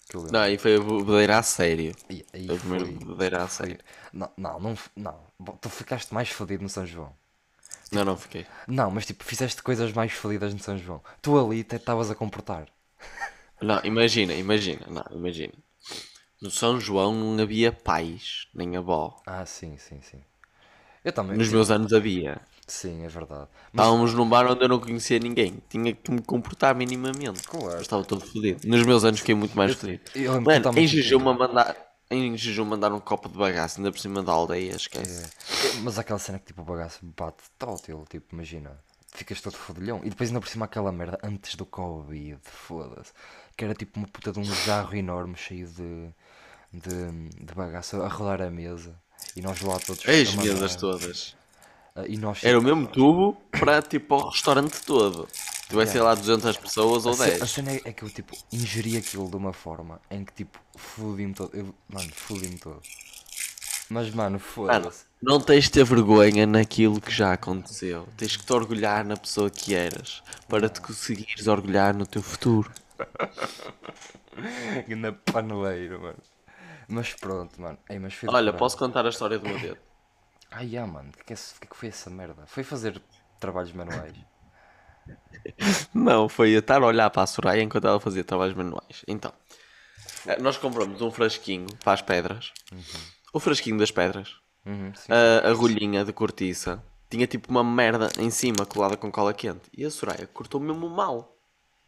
Que 0.09 0.17
eu 0.17 0.21
lembro. 0.21 0.33
não, 0.35 0.41
aí 0.41 0.59
foi 0.59 0.77
a 0.77 0.81
bebedeira 0.81 1.39
a 1.39 1.43
sério. 1.43 1.95
E, 2.11 2.25
aí 2.33 2.51
A 2.51 2.55
primeira 2.57 2.85
foi- 2.85 2.95
bebedeira 2.95 3.43
a 3.43 3.49
foi- 3.49 3.67
sério. 3.67 3.85
Não, 4.13 4.31
não, 4.37 4.61
não, 4.61 4.79
não. 4.97 5.21
Bom, 5.39 5.57
Tu 5.57 5.69
ficaste 5.71 6.13
mais 6.13 6.29
fodido 6.29 6.63
no 6.63 6.69
São 6.69 6.87
João. 6.87 7.13
Não, 7.91 8.05
não 8.05 8.17
fiquei. 8.17 8.47
Não, 8.67 8.91
mas 8.91 9.07
tipo, 9.07 9.25
fizeste 9.25 9.63
coisas 9.63 9.93
mais 9.93 10.13
fodidas 10.13 10.53
no 10.53 10.61
São 10.61 10.77
João. 10.77 11.03
Tu 11.23 11.39
ali 11.39 11.61
até 11.61 11.77
estavas 11.77 12.11
a 12.11 12.15
comportar. 12.15 12.67
Não, 13.61 13.81
imagina, 13.85 14.35
imagina, 14.35 14.87
não, 14.89 15.05
imagina. 15.17 15.53
No 16.41 16.51
São 16.51 16.79
João 16.81 17.15
não 17.15 17.43
havia 17.43 17.73
pais, 17.73 18.47
nem 18.55 18.77
avó. 18.77 19.21
Ah, 19.27 19.47
sim, 19.47 19.79
sim, 19.79 20.01
sim. 20.03 20.23
Eu 21.05 21.13
também. 21.13 21.37
Nos 21.37 21.47
sim, 21.49 21.55
meus 21.55 21.71
anos 21.71 21.93
havia. 21.93 22.41
Sim, 22.67 23.05
é 23.05 23.09
verdade. 23.09 23.49
Mas, 23.73 23.85
Estávamos 23.85 24.15
num 24.15 24.29
bar 24.29 24.47
onde 24.51 24.63
eu 24.65 24.69
não 24.69 24.81
conhecia 24.81 25.19
ninguém. 25.19 25.63
Tinha 25.69 25.93
que 25.93 26.11
me 26.11 26.23
comportar 26.23 26.75
minimamente. 26.75 27.43
Claro. 27.43 27.81
Estava 27.81 28.05
todo 28.05 28.25
fodido. 28.25 28.67
Nos 28.67 28.85
meus 28.87 29.05
anos 29.05 29.21
fiquei 29.21 29.35
muito 29.35 29.57
mais 29.57 29.75
fodido. 29.75 30.03
Mano, 30.43 30.79
em 30.79 30.87
jejum 30.87 31.29
a 31.29 31.35
mandar. 31.35 31.77
Em 32.11 32.37
jejum 32.37 32.65
mandar 32.65 32.93
um 32.93 33.01
copo 33.01 33.29
de 33.29 33.37
bagaço 33.37 33.79
ainda 33.79 33.91
por 33.91 33.99
cima 33.99 34.23
da 34.23 34.31
aldeia, 34.31 34.77
esquece. 34.77 35.25
É, 35.25 35.81
Mas 35.81 35.99
aquela 35.99 36.19
cena 36.19 36.39
que 36.39 36.47
tipo 36.47 36.61
o 36.61 36.65
bagaço 36.65 37.01
bate 37.03 37.43
tótil, 37.59 38.05
tipo, 38.09 38.35
imagina. 38.35 38.79
Ficas 39.13 39.41
todo 39.41 39.57
fodilhão. 39.57 40.01
E 40.05 40.11
depois 40.11 40.29
ainda 40.29 40.41
por 40.41 40.49
cima 40.49 40.67
aquela 40.67 40.93
merda 40.93 41.19
antes 41.23 41.55
do 41.55 41.65
Covid, 41.65 42.37
foda-se. 42.43 43.13
Que 43.57 43.65
era 43.65 43.75
tipo 43.75 43.99
uma 43.99 44.09
puta 44.09 44.33
de 44.33 44.41
um 44.41 44.45
jarro 44.45 44.95
enorme 44.97 45.37
cheio 45.37 45.69
de, 45.69 46.11
de, 46.73 47.29
de 47.45 47.55
bagaço 47.55 48.03
a 48.03 48.09
rodar 48.09 48.43
a 48.43 48.51
mesa. 48.51 48.95
E 49.37 49.41
nós 49.41 49.61
lá 49.61 49.79
todos. 49.79 50.07
As 50.07 50.35
mesas 50.35 50.77
todas. 50.77 51.37
Ah, 51.95 52.05
E 52.09 52.17
nós 52.17 52.43
Era 52.43 52.59
o 52.59 52.63
mesmo 52.63 52.87
tubo 52.89 53.35
para 53.53 53.81
tipo 53.81 54.17
o 54.17 54.29
restaurante 54.29 54.81
todo. 54.85 55.29
Tivesse 55.69 55.99
lá 55.99 56.15
200 56.15 56.57
pessoas 56.57 57.07
ou 57.07 57.13
A 57.13 57.15
A 57.25 57.27
10. 57.29 57.51
cena 57.51 57.73
é 57.73 57.81
é 57.85 57.93
que 57.93 58.03
eu 58.03 58.11
tipo 58.11 58.37
ingeri 58.53 58.97
aquilo 58.97 59.29
de 59.31 59.37
uma 59.37 59.53
forma 59.53 60.01
em 60.11 60.25
que 60.25 60.33
tipo 60.33 60.59
fodi-me 60.77 61.33
todo. 61.35 61.51
Eu, 61.57 61.75
mano, 61.89 62.11
fodi-me 62.13 62.59
todo. 62.59 62.83
Mas 63.89 64.11
mano, 64.11 64.39
foda-se. 64.39 65.05
não 65.23 65.41
tens 65.41 65.65
de 65.65 65.71
ter 65.73 65.85
vergonha 65.85 66.47
naquilo 66.47 67.01
que 67.01 67.13
já 67.13 67.33
aconteceu. 67.33 68.09
Tens 68.17 68.37
que 68.37 68.45
te 68.45 68.53
orgulhar 68.53 69.05
na 69.05 69.17
pessoa 69.17 69.49
que 69.49 69.75
eras 69.75 70.23
para 70.49 70.69
te 70.69 70.81
conseguires 70.81 71.47
orgulhar 71.47 71.95
no 71.95 72.07
teu 72.07 72.23
futuro. 72.23 72.71
Na 74.89 75.13
paneleiro, 75.13 76.01
mano. 76.01 76.19
Mas 76.89 77.15
pronto, 77.15 77.61
mano. 77.61 77.79
Ei, 77.89 77.99
mas 77.99 78.15
Olha, 78.27 78.53
posso 78.53 78.77
contar 78.77 79.07
a 79.07 79.09
história 79.09 79.39
do 79.39 79.49
meu 79.49 79.59
dedo? 79.59 79.79
Ai, 80.57 80.67
yeah, 80.67 80.91
mano. 80.91 81.11
O 81.11 81.25
que, 81.25 81.33
é 81.33 81.37
que 81.37 81.65
é 81.65 81.67
que 81.67 81.77
foi 81.77 81.89
essa 81.89 82.09
merda? 82.09 82.47
Foi 82.47 82.63
fazer 82.63 83.03
trabalhos 83.41 83.73
manuais. 83.73 84.15
Não, 85.93 86.29
foi 86.29 86.51
estar 86.51 86.81
a 86.81 86.87
olhar 86.87 87.11
para 87.11 87.23
a 87.23 87.27
Soraya 87.27 87.61
enquanto 87.61 87.89
ela 87.89 87.99
fazia 87.99 88.23
trabalhos 88.23 88.55
manuais. 88.55 89.05
Então, 89.09 89.33
eh, 90.27 90.41
nós 90.41 90.57
compramos 90.57 91.03
um 91.03 91.11
frasquinho 91.11 91.67
para 91.83 91.95
as 91.95 92.03
pedras. 92.03 92.53
O 93.33 93.41
frasquinho 93.41 93.77
das 93.79 93.91
pedras. 93.91 94.37
Uhum, 94.65 94.95
sim. 94.95 95.13
A 95.13 95.49
agulhinha 95.51 96.05
de 96.05 96.13
cortiça. 96.13 96.81
Tinha 97.11 97.27
tipo 97.27 97.51
uma 97.51 97.65
merda 97.65 98.09
em 98.19 98.31
cima 98.31 98.65
colada 98.65 98.97
com 98.97 99.11
cola 99.11 99.35
quente. 99.35 99.69
E 99.77 99.85
a 99.85 99.91
Soraya 99.91 100.29
cortou 100.29 100.61
mesmo 100.61 100.89
mal. 100.89 101.37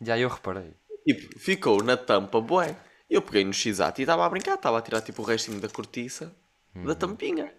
Já 0.00 0.18
eu 0.18 0.28
reparei. 0.28 0.74
Tipo, 1.06 1.38
ficou 1.38 1.82
na 1.84 1.96
tampa, 1.96 2.40
bué. 2.40 2.76
Eu 3.08 3.22
peguei 3.22 3.44
no 3.44 3.52
x 3.52 3.78
e 3.78 4.02
estava 4.02 4.26
a 4.26 4.28
brincar. 4.28 4.56
Estava 4.56 4.78
a 4.78 4.82
tirar 4.82 5.00
tipo 5.02 5.22
o 5.22 5.24
restinho 5.24 5.60
da 5.60 5.68
cortiça 5.68 6.34
da 6.74 6.94
tampinha. 6.96 7.52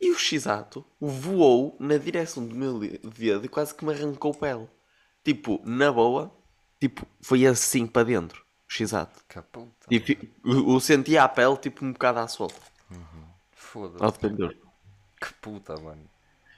E 0.00 0.10
o 0.10 0.18
x 0.18 0.44
voou 1.00 1.76
na 1.80 1.96
direção 1.96 2.46
do 2.46 2.54
meu 2.54 2.78
dedo 2.78 3.46
e 3.46 3.48
quase 3.48 3.74
que 3.74 3.84
me 3.84 3.92
arrancou 3.92 4.34
pele. 4.34 4.68
Tipo, 5.24 5.60
na 5.64 5.90
boa, 5.90 6.32
tipo, 6.80 7.06
foi 7.20 7.46
assim 7.46 7.86
para 7.86 8.04
dentro. 8.04 8.44
O 8.68 8.72
x 8.72 8.90
Que 9.28 9.40
puta. 9.40 9.88
Tipo, 9.88 10.26
eu 10.44 10.80
sentia 10.80 11.24
a 11.24 11.28
pele 11.28 11.56
tipo 11.56 11.84
um 11.84 11.92
bocado 11.92 12.18
à 12.18 12.28
solta. 12.28 12.60
Foda-se. 13.52 14.04
Ao 14.04 14.12
dependor. 14.12 14.54
Que 15.20 15.32
puta, 15.34 15.74
mano. 15.80 16.08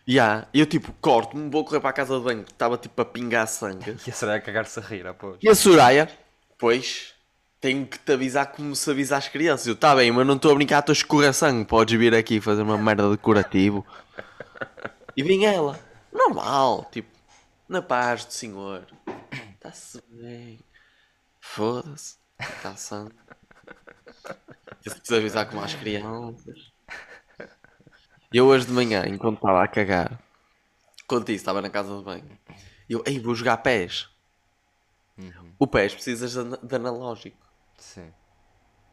Ya, 0.07 0.48
eu 0.55 0.64
tipo, 0.64 0.92
corto-me, 1.01 1.51
vou 1.51 1.64
correr 1.64 1.81
para 1.81 1.90
a 1.90 1.92
casa 1.92 2.18
de 2.18 2.24
banho, 2.24 2.42
que 2.42 2.51
estava 2.51 2.79
tipo 2.79 3.01
a 3.03 3.05
pingar 3.05 3.46
sangue. 3.46 3.96
E 4.07 4.11
a 4.11 4.14
Soraya 4.14 4.40
cagar-se 4.40 4.79
a 4.79 4.83
rir, 4.83 5.07
após. 5.07 5.38
E 5.42 5.48
a 5.48 5.55
Soraya, 5.55 6.11
pois, 6.57 7.14
tenho 7.61 7.87
que 7.87 7.99
te 7.99 8.12
avisar 8.12 8.53
como 8.53 8.75
se 8.75 8.90
avisa 8.90 9.16
às 9.16 9.29
crianças. 9.29 9.66
Eu, 9.66 9.77
tá 9.77 9.94
bem, 9.94 10.11
mas 10.11 10.27
não 10.27 10.37
estou 10.37 10.53
a 10.53 10.55
brincar, 10.55 10.81
estou 10.81 10.92
a 10.92 10.94
escorrer 10.94 11.33
sangue, 11.35 11.64
podes 11.64 11.99
vir 11.99 12.14
aqui 12.14 12.40
fazer 12.40 12.62
uma 12.62 12.79
merda 12.79 13.11
de 13.11 13.16
curativo. 13.16 13.85
E 15.16 15.23
vinha 15.23 15.53
ela, 15.53 15.79
normal, 16.12 16.88
tipo, 16.92 17.09
na 17.68 17.83
paz 17.83 18.25
do 18.25 18.33
Senhor. 18.33 18.87
Está-se 19.55 20.03
bem. 20.09 20.61
Foda-se, 21.40 22.16
está 22.38 22.77
sangue. 22.77 23.14
Eu 24.85 24.92
preciso 24.92 25.16
avisar 25.16 25.49
como 25.49 25.62
às 25.62 25.75
crianças. 25.75 26.73
Eu 28.33 28.47
hoje 28.47 28.66
de 28.66 28.73
manhã, 28.73 29.05
enquanto 29.07 29.37
estava 29.37 29.64
a 29.64 29.68
cagar, 29.68 30.18
Conta 31.09 31.33
isso, 31.33 31.40
estava 31.40 31.62
na 31.62 31.71
casa 31.71 31.97
de 31.97 32.05
banho. 32.05 32.38
Eu, 32.88 33.03
ei, 33.07 33.18
vou 33.18 33.35
jogar 33.35 33.57
pés. 33.57 34.11
O 35.59 35.66
pés 35.66 35.94
precisas 35.94 36.35
de 36.62 36.77
analógico. 36.77 37.48
Sim. 37.79 38.12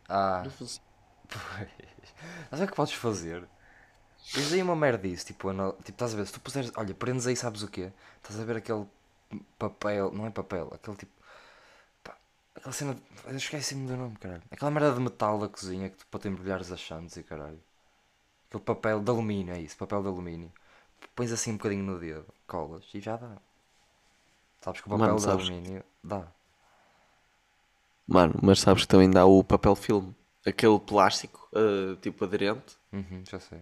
Ah, 0.09 0.49
pois. 0.57 0.81
Mas 2.51 2.61
é 2.61 2.65
o 2.65 2.67
que 2.67 2.75
podes 2.75 2.93
fazer? 2.93 3.47
Tens 4.31 4.53
aí 4.53 4.61
uma 4.63 4.75
merda 4.75 5.07
disso, 5.07 5.27
tipo, 5.27 5.49
anal- 5.49 5.73
tipo, 5.77 5.91
estás 5.91 6.13
a 6.13 6.17
ver, 6.17 6.27
se 6.27 6.33
tu 6.33 6.41
puseres, 6.41 6.71
olha, 6.77 6.93
prendes 6.95 7.27
aí, 7.27 7.35
sabes 7.35 7.63
o 7.63 7.69
quê? 7.69 7.91
Estás 8.17 8.39
a 8.39 8.45
ver 8.45 8.57
aquele 8.57 8.85
papel, 9.59 10.11
não 10.13 10.25
é 10.27 10.31
papel, 10.31 10.69
aquele 10.73 10.97
tipo, 10.97 11.13
pá, 12.03 12.17
aquela 12.55 12.73
cena, 12.73 12.95
de- 12.95 13.03
eu 13.27 13.37
esqueci-me 13.37 13.87
do 13.87 13.97
nome, 13.97 14.17
caralho. 14.17 14.43
Aquela 14.51 14.71
merda 14.71 14.93
de 14.93 15.01
metal 15.01 15.39
da 15.39 15.49
cozinha 15.49 15.89
que 15.89 15.97
tu, 15.97 16.07
para 16.07 16.21
te 16.21 16.27
embrulhares 16.29 16.71
as 16.71 16.79
chantes 16.79 17.17
e 17.17 17.23
caralho. 17.23 17.61
Aquele 18.49 18.63
papel 18.63 19.01
de 19.01 19.11
alumínio, 19.11 19.53
é 19.55 19.61
isso, 19.61 19.77
papel 19.77 20.01
de 20.03 20.09
alumínio. 20.09 20.51
Pões 21.15 21.31
assim 21.33 21.51
um 21.53 21.57
bocadinho 21.57 21.83
no 21.85 21.99
dedo, 21.99 22.27
colas 22.47 22.85
e 22.93 23.01
já 23.01 23.17
dá. 23.17 23.37
Sabes 24.63 24.81
que 24.81 24.87
o 24.87 24.95
papel 24.97 25.15
Mano, 25.15 25.19
de 25.21 25.27
sabes- 25.27 25.51
alumínio 25.51 25.81
dá. 26.03 26.21
Mano, 28.07 28.39
mas 28.41 28.61
sabes 28.61 28.81
que 28.83 28.87
também 28.87 29.09
dá 29.11 29.25
o 29.27 29.43
papel 29.43 29.75
filme. 29.75 30.15
Aquele 30.45 30.79
plástico, 30.79 31.49
ah, 31.53 31.97
tipo 32.01 32.23
aderente. 32.23 32.77
Uhum, 32.91 33.23
já 33.29 33.39
sei. 33.39 33.61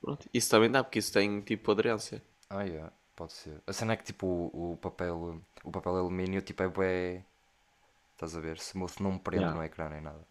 Pronto, 0.00 0.28
isso 0.32 0.50
também 0.50 0.70
dá, 0.70 0.82
porque 0.84 0.98
isso 0.98 1.12
tem 1.12 1.40
tipo 1.40 1.70
aderência. 1.70 2.22
Ah, 2.48 2.62
yeah, 2.64 2.92
pode 3.16 3.32
ser. 3.32 3.60
A 3.66 3.72
cena 3.72 3.92
é 3.94 3.96
que 3.96 4.04
tipo 4.04 4.26
o, 4.26 4.72
o 4.72 4.76
papel 4.76 5.40
o 5.64 5.70
papel 5.70 5.96
alumínio 5.96 6.42
tipo 6.42 6.62
é 6.62 6.68
bué. 6.68 7.24
Estás 8.14 8.36
a 8.36 8.40
ver? 8.40 8.58
Se 8.58 8.76
mo- 8.78 8.88
se 8.88 9.02
não 9.02 9.18
prende 9.18 9.46
Yeah. 9.46 9.54
no 9.54 9.62
ecrã 9.64 9.88
nem 9.90 10.00
nada. 10.02 10.24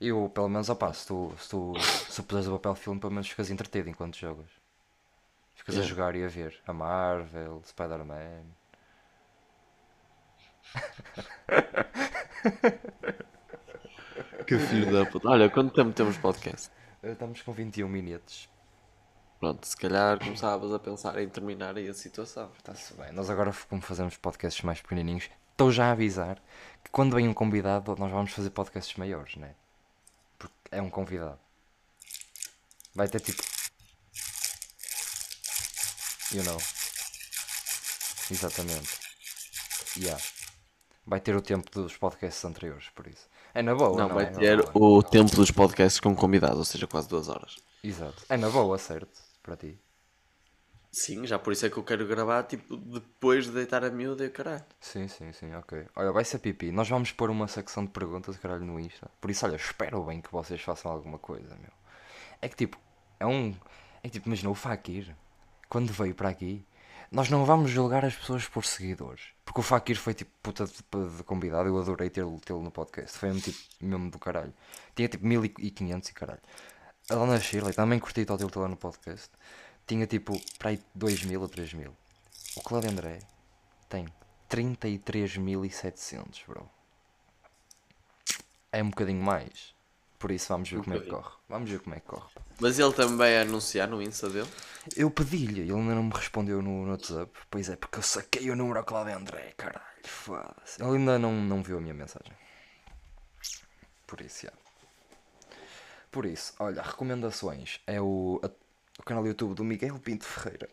E 0.00 0.08
eu, 0.08 0.28
pelo 0.30 0.48
menos, 0.48 0.68
opá, 0.70 0.92
se 0.92 1.06
tu, 1.08 1.32
se 1.38 1.48
tu 1.50 1.74
se 2.08 2.22
puseres 2.22 2.48
o 2.48 2.52
papel 2.58 2.74
filme, 2.74 3.00
pelo 3.00 3.12
menos 3.12 3.28
ficas 3.28 3.50
entretido 3.50 3.88
enquanto 3.90 4.16
jogas. 4.18 4.50
Ficas 5.54 5.76
a 5.76 5.82
Yeah. 5.82 5.88
jogar 5.88 6.16
e 6.16 6.24
a 6.24 6.28
ver. 6.28 6.58
A 6.66 6.72
Marvel, 6.72 7.62
Spider-Man. 7.62 8.46
Que 14.46 14.58
filho 14.58 14.92
da 14.92 15.04
puta. 15.10 15.28
Olha, 15.28 15.50
quanto 15.50 15.74
tempo 15.74 15.92
temos 15.92 16.16
podcast? 16.16 16.70
Eh, 17.02 17.12
Estamos 17.12 17.42
com 17.42 17.52
21 17.52 17.88
minutos. 17.88 18.48
Pronto, 19.38 19.66
se 19.66 19.76
calhar 19.76 20.18
começavas 20.18 20.72
a 20.72 20.78
pensar 20.78 21.18
em 21.20 21.28
terminar 21.28 21.76
aí 21.76 21.88
a 21.88 21.94
situação. 21.94 22.50
Está-se 22.56 22.94
bem. 22.94 23.12
Nós 23.12 23.30
agora, 23.30 23.52
como 23.68 23.80
fazemos 23.82 24.16
podcasts 24.16 24.64
mais 24.64 24.80
pequenininhos, 24.80 25.28
estou 25.52 25.70
já 25.70 25.86
a 25.88 25.92
avisar 25.92 26.42
que 26.82 26.90
quando 26.90 27.14
vem 27.14 27.28
um 27.28 27.34
convidado, 27.34 27.94
nós 27.96 28.10
vamos 28.10 28.32
fazer 28.32 28.50
podcasts 28.50 28.96
maiores, 28.96 29.36
né? 29.36 29.54
Porque 30.38 30.54
é 30.72 30.82
um 30.82 30.90
convidado. 30.90 31.38
Vai 32.94 33.06
ter 33.06 33.20
tipo. 33.20 33.42
You 36.32 36.42
know. 36.44 36.58
Exatamente. 38.30 38.98
Yeah. 39.96 40.20
Vai 41.08 41.20
ter 41.20 41.34
o 41.34 41.40
tempo 41.40 41.70
dos 41.70 41.96
podcasts 41.96 42.44
anteriores, 42.44 42.88
por 42.90 43.06
isso. 43.06 43.28
É 43.54 43.62
na 43.62 43.74
boa, 43.74 43.96
Não, 43.96 44.08
não, 44.08 44.14
vai 44.14 44.26
é? 44.26 44.30
ter 44.30 44.62
boa. 44.62 44.72
o 44.74 45.02
tempo 45.02 45.34
dos 45.34 45.50
podcasts 45.50 46.00
com 46.00 46.14
convidados, 46.14 46.58
ou 46.58 46.64
seja, 46.64 46.86
quase 46.86 47.08
duas 47.08 47.28
horas. 47.28 47.56
Exato. 47.82 48.22
É 48.28 48.36
na 48.36 48.50
boa, 48.50 48.76
certo? 48.78 49.18
Para 49.42 49.56
ti. 49.56 49.78
Sim, 50.90 51.26
já 51.26 51.38
por 51.38 51.52
isso 51.52 51.66
é 51.66 51.70
que 51.70 51.76
eu 51.76 51.84
quero 51.84 52.06
gravar, 52.06 52.42
tipo, 52.44 52.76
depois 52.76 53.44
de 53.46 53.52
deitar 53.52 53.84
a 53.84 53.90
miúda 53.90 54.24
e 54.24 54.28
o 54.28 54.32
caralho. 54.32 54.64
Sim, 54.80 55.06
sim, 55.08 55.32
sim, 55.32 55.54
ok. 55.54 55.86
Olha, 55.94 56.12
vai 56.12 56.24
ser 56.24 56.38
pipi. 56.38 56.70
Nós 56.72 56.88
vamos 56.88 57.12
pôr 57.12 57.30
uma 57.30 57.46
secção 57.48 57.84
de 57.84 57.90
perguntas, 57.90 58.36
caralho, 58.38 58.64
no 58.64 58.80
Insta. 58.80 59.10
Por 59.20 59.30
isso, 59.30 59.44
olha, 59.44 59.56
espero 59.56 60.02
bem 60.04 60.20
que 60.20 60.32
vocês 60.32 60.60
façam 60.62 60.90
alguma 60.90 61.18
coisa, 61.18 61.54
meu. 61.56 61.70
É 62.42 62.48
que 62.48 62.56
tipo, 62.56 62.78
é 63.20 63.26
um. 63.26 63.54
É 64.02 64.08
que 64.08 64.10
tipo, 64.12 64.28
imagina, 64.28 64.50
o 64.50 64.54
Fakir, 64.54 65.14
quando 65.68 65.92
veio 65.92 66.14
para 66.14 66.30
aqui, 66.30 66.64
nós 67.10 67.30
não 67.30 67.44
vamos 67.44 67.70
julgar 67.70 68.04
as 68.04 68.14
pessoas 68.14 68.46
por 68.46 68.64
seguidores. 68.64 69.22
Porque 69.44 69.60
o 69.60 69.62
Fakir 69.62 69.96
foi 69.98 70.12
tipo 70.14 70.30
puta 70.42 70.66
de, 70.66 70.72
de 71.16 71.22
convidado, 71.24 71.68
eu 71.68 71.78
adorei 71.78 72.10
tê-lo 72.10 72.38
tê 72.40 72.52
no 72.52 72.70
podcast. 72.70 73.18
Foi 73.18 73.30
mesmo 73.30 73.42
tipo, 73.42 73.58
mesmo 73.80 74.10
do 74.10 74.18
caralho. 74.18 74.52
Tinha 74.94 75.08
tipo 75.08 75.26
1500 75.26 76.08
e 76.08 76.12
caralho. 76.12 76.42
A 77.10 77.14
Dona 77.14 77.40
Shirley 77.40 77.72
também 77.72 77.98
curti 77.98 78.26
tê 78.26 78.32
lá 78.32 78.68
no 78.68 78.76
podcast. 78.76 79.30
Tinha 79.86 80.06
tipo 80.06 80.38
para 80.58 80.70
aí 80.70 80.80
2000 80.94 81.40
ou 81.40 81.48
3000. 81.48 81.96
O 82.56 82.60
Cláudio 82.62 82.90
André 82.90 83.20
tem 83.88 84.06
33.700, 84.50 86.44
bro. 86.46 86.68
É 88.70 88.82
um 88.82 88.90
bocadinho 88.90 89.22
mais. 89.22 89.77
Por 90.18 90.30
isso 90.32 90.48
vamos 90.48 90.68
ver 90.68 90.80
como 90.82 90.96
é 90.96 91.00
que 91.00 91.06
corre. 91.08 91.30
Vamos 91.48 91.70
ver 91.70 91.80
como 91.80 91.94
é 91.94 92.00
que 92.00 92.06
corre. 92.06 92.28
Mas 92.60 92.78
ele 92.78 92.92
também 92.92 93.16
vai 93.16 93.38
anunciar 93.38 93.86
no 93.88 94.02
Insta 94.02 94.28
dele. 94.28 94.48
Eu 94.96 95.10
pedi-lhe, 95.10 95.60
ele 95.60 95.72
ainda 95.72 95.94
não 95.94 96.02
me 96.02 96.12
respondeu 96.12 96.60
no, 96.60 96.84
no 96.86 96.90
WhatsApp. 96.90 97.30
Pois 97.48 97.68
é, 97.68 97.76
porque 97.76 97.98
eu 97.98 98.02
saquei 98.02 98.50
o 98.50 98.56
número 98.56 98.78
ao 98.80 98.84
Cláudio 98.84 99.14
André, 99.16 99.54
caralho. 99.56 99.86
Foda-se. 100.02 100.82
Ele 100.82 100.96
ainda 100.96 101.18
não, 101.18 101.32
não 101.32 101.62
viu 101.62 101.78
a 101.78 101.80
minha 101.80 101.94
mensagem. 101.94 102.32
Por 104.06 104.20
isso, 104.20 104.46
já. 104.46 104.52
Por 106.10 106.24
isso, 106.24 106.54
olha, 106.58 106.82
recomendações. 106.82 107.80
É 107.86 108.00
o, 108.00 108.40
a- 108.42 108.50
o 108.98 109.02
canal 109.04 109.22
do 109.22 109.28
YouTube 109.28 109.54
do 109.54 109.62
Miguel 109.64 109.98
Pinto 109.98 110.24
Ferreira. 110.24 110.68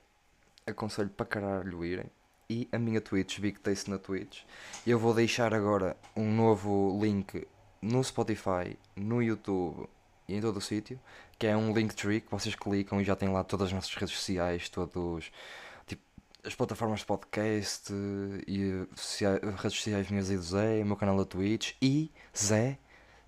Aconselho 0.65 1.09
para 1.09 1.25
caralho 1.25 1.85
irem. 1.85 2.09
E 2.49 2.67
a 2.71 2.79
minha 2.79 3.01
Twitch, 3.01 3.39
Big 3.39 3.59
Taste 3.59 3.89
na 3.89 3.97
Twitch. 3.99 4.41
Eu 4.87 4.97
vou 4.97 5.13
deixar 5.13 5.53
agora 5.53 5.97
um 6.15 6.31
novo 6.33 6.97
link 7.03 7.47
no 7.85 8.03
Spotify, 8.03 8.77
no 8.95 9.21
YouTube 9.21 9.87
e 10.27 10.35
em 10.35 10.41
todo 10.41 10.57
o 10.57 10.61
sítio. 10.61 10.99
Que 11.37 11.47
é 11.47 11.55
um 11.55 11.73
Linktree 11.73 12.21
que 12.21 12.31
vocês 12.31 12.55
clicam 12.55 12.99
e 12.99 13.03
já 13.03 13.15
tem 13.15 13.29
lá 13.29 13.43
todas 13.43 13.67
as 13.67 13.73
nossas 13.73 13.93
redes 13.93 14.15
sociais, 14.15 14.69
todos 14.69 15.31
tipo, 15.85 16.01
as 16.43 16.55
plataformas 16.55 17.01
de 17.01 17.05
podcast 17.05 17.93
e 18.47 18.87
socia- 18.95 19.39
redes 19.57 19.77
sociais 19.77 20.09
minhas 20.09 20.29
e 20.29 20.37
do 20.37 20.43
Zé, 20.43 20.81
o 20.81 20.85
meu 20.85 20.95
canal 20.95 21.17
da 21.17 21.25
Twitch. 21.25 21.73
E 21.81 22.11
Zé, 22.35 22.79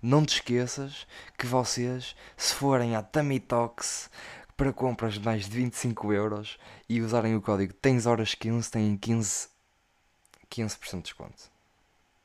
não 0.02 0.24
te 0.24 0.36
esqueças 0.36 1.06
que 1.36 1.46
vocês, 1.46 2.16
se 2.36 2.54
forem 2.54 2.96
à 2.96 3.02
Tamitox 3.02 4.10
para 4.56 4.72
compras 4.72 5.14
de 5.14 5.20
mais 5.20 5.44
de 5.48 5.56
25 5.56 6.12
euros 6.12 6.58
e 6.88 7.00
usarem 7.00 7.36
o 7.36 7.42
código 7.42 7.72
TENS 7.74 8.06
horas 8.06 8.34
15, 8.34 8.70
têm 8.70 8.96
15, 8.96 9.48
15% 10.50 10.96
de 10.96 11.02
desconto. 11.02 11.50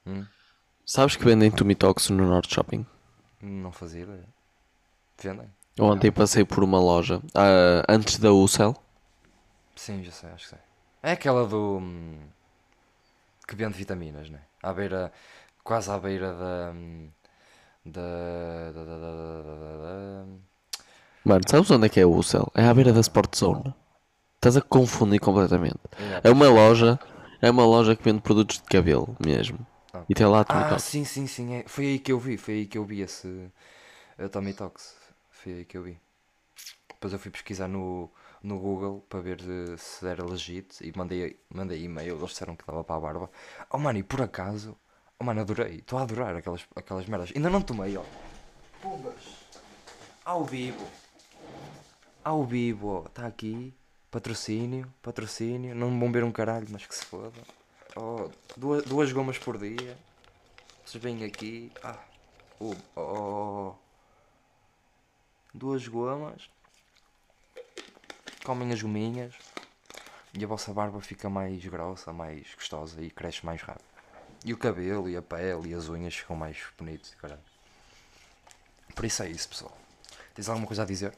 Hum? 0.08 0.26
Sabes 0.86 1.16
que 1.16 1.24
vendem 1.26 1.50
Tumitox 1.52 2.10
no 2.10 2.26
Norte 2.26 2.54
Shopping? 2.54 2.86
Não 3.42 3.72
fazia 3.72 4.04
ideia. 4.04 4.26
Vendem? 5.22 5.48
Eu 5.78 5.86
Ontem 5.86 6.12
passei 6.12 6.44
por 6.46 6.64
uma 6.64 6.80
loja, 6.80 7.22
ah, 7.34 7.84
antes 7.90 8.18
da 8.20 8.32
UCEL. 8.32 8.76
Sim, 9.76 10.04
já 10.04 10.12
sei, 10.12 10.30
acho 10.30 10.44
que 10.44 10.50
sei. 10.52 10.60
É 11.02 11.12
aquela 11.14 11.48
do. 11.48 11.78
hum, 11.78 12.20
que 13.48 13.56
vende 13.56 13.78
vitaminas, 13.78 14.30
né? 14.30 14.40
À 14.62 14.72
beira. 14.74 15.12
Quase 15.64 15.90
à 15.90 15.98
beira 15.98 16.34
da. 16.34 16.72
hum, 16.76 17.10
da. 17.86 18.72
da. 18.74 18.84
da. 18.86 18.98
da. 18.98 19.12
da. 19.12 19.44
da- 19.44 19.78
da- 19.78 20.26
Mano, 21.26 21.42
sabes 21.48 21.72
onde 21.72 21.86
é 21.86 21.90
que 21.90 22.00
é 22.02 22.04
a 22.04 22.08
UCEL? 22.08 22.52
É 22.54 22.68
à 22.68 22.74
beira 22.74 22.92
da 22.92 23.00
Sport 23.00 23.36
Zone. 23.38 23.74
Estás 24.36 24.58
a 24.58 24.62
confundir 24.62 25.22
completamente. 25.22 25.80
É 26.22 26.30
uma 26.30 26.50
loja, 26.50 27.00
é 27.42 27.50
uma 27.50 27.66
loja 27.66 27.96
que 27.96 28.04
vende 28.04 28.22
produtos 28.22 28.58
de 28.58 28.64
cabelo 28.64 29.16
mesmo. 29.26 29.66
Ah. 29.94 30.06
E 30.10 30.14
tem 30.16 30.26
lá 30.26 30.42
Ah, 30.42 30.44
Tumitox. 30.46 30.84
sim, 30.84 31.06
sim, 31.06 31.28
sim. 31.28 31.54
É. 31.56 31.64
Foi 31.68 31.86
aí 31.86 32.00
que 32.00 32.12
eu 32.12 32.20
vi. 32.20 32.38
Foi 32.38 32.54
aí 32.56 32.66
que 32.68 32.78
eu 32.78 32.86
vi 32.86 33.02
esse. 33.02 33.52
A 34.18 34.30
Tommy 34.30 34.54
Talks. 34.54 34.96
Foi 35.32 35.54
aí 35.54 35.66
que 35.66 35.78
eu 35.78 35.84
vi. 35.84 36.00
Depois 36.90 37.14
eu 37.14 37.20
fui 37.20 37.32
pesquisar 37.32 37.68
no, 37.68 38.10
no 38.42 38.60
Google 38.60 39.06
para 39.10 39.20
ver 39.22 39.40
eh, 39.42 39.78
se 39.78 40.06
era 40.08 40.24
legit 40.26 40.82
e 40.86 40.92
mandei, 40.98 41.40
mandei 41.54 41.84
e-mail. 41.84 42.16
Eles 42.18 42.30
disseram 42.30 42.56
que 42.56 42.66
dava 42.66 42.84
para 42.84 42.96
a 42.96 43.00
barba. 43.00 43.32
Oh 43.70 43.78
mano, 43.78 44.00
e 44.00 44.04
por 44.04 44.22
acaso. 44.22 44.78
Oh 45.20 45.24
mano, 45.24 45.42
adorei. 45.42 45.78
Estou 45.80 46.00
a 46.00 46.04
adorar 46.04 46.36
aquelas, 46.36 46.66
aquelas 46.76 47.06
merdas. 47.08 47.32
Ainda 47.36 47.50
não 47.50 47.62
tomei, 47.62 47.98
ó. 47.98 48.04
Pumbas. 48.82 49.16
Ao 50.26 50.44
vivo. 50.46 50.86
Ao 52.24 52.44
vivo, 52.46 52.88
ó. 52.88 53.06
Está 53.06 53.28
aqui. 53.28 53.74
Patrocínio. 54.10 54.92
Patrocínio. 55.02 55.76
Não 55.76 55.92
me 55.92 56.00
vão 56.00 56.12
ver 56.12 56.24
um 56.24 56.32
caralho, 56.32 56.68
mas 56.72 56.86
que 56.86 56.96
se 56.96 57.06
foda. 57.06 57.32
Oh, 57.96 58.30
duas, 58.58 58.84
duas 58.86 59.12
gomas 59.12 59.38
por 59.38 59.58
dia. 59.58 59.98
Vocês 60.86 61.04
vêm 61.04 61.24
aqui. 61.24 61.72
Ah. 61.84 62.00
Oh, 62.60 62.76
oh. 62.96 63.76
Duas 65.54 65.88
gomas. 65.88 66.50
Comem 68.44 68.72
as 68.72 68.82
gominhas. 68.82 69.36
E 70.34 70.44
a 70.44 70.48
vossa 70.48 70.74
barba 70.74 71.00
fica 71.00 71.30
mais 71.30 71.64
grossa, 71.66 72.12
mais 72.12 72.56
gostosa 72.56 73.00
e 73.02 73.12
cresce 73.12 73.46
mais 73.46 73.62
rápido. 73.62 73.86
E 74.44 74.52
o 74.52 74.58
cabelo, 74.58 75.08
e 75.08 75.16
a 75.16 75.22
pele, 75.22 75.70
e 75.70 75.74
as 75.76 75.88
unhas 75.88 76.16
ficam 76.16 76.36
mais 76.36 76.58
bonitos, 76.78 77.14
caralho. 77.22 77.40
Por 78.96 79.06
isso 79.06 79.22
é 79.22 79.30
isso, 79.30 79.48
pessoal. 79.48 79.78
Tens 80.34 80.50
alguma 80.50 80.66
coisa 80.66 80.82
a 80.82 80.86
dizer? 80.86 81.14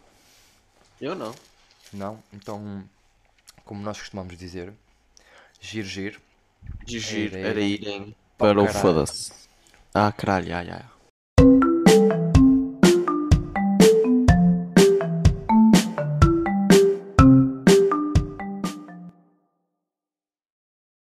Eu 0.99 1.15
não. 1.15 1.33
Não? 1.93 2.21
Então, 2.33 2.87
como 3.63 3.81
nós 3.81 3.97
costumamos 3.97 4.37
dizer, 4.37 4.73
giro, 5.61 5.87
giro. 5.87 6.21
Gigir 6.87 7.33
Era 7.35 7.49
era 7.49 7.61
irem 7.61 8.15
para 8.37 8.61
o 8.61 8.67
foda-se. 8.67 9.31
Ah, 9.93 10.11
caralho, 10.11 10.55
ai, 10.55 10.69
ai. 10.69 10.94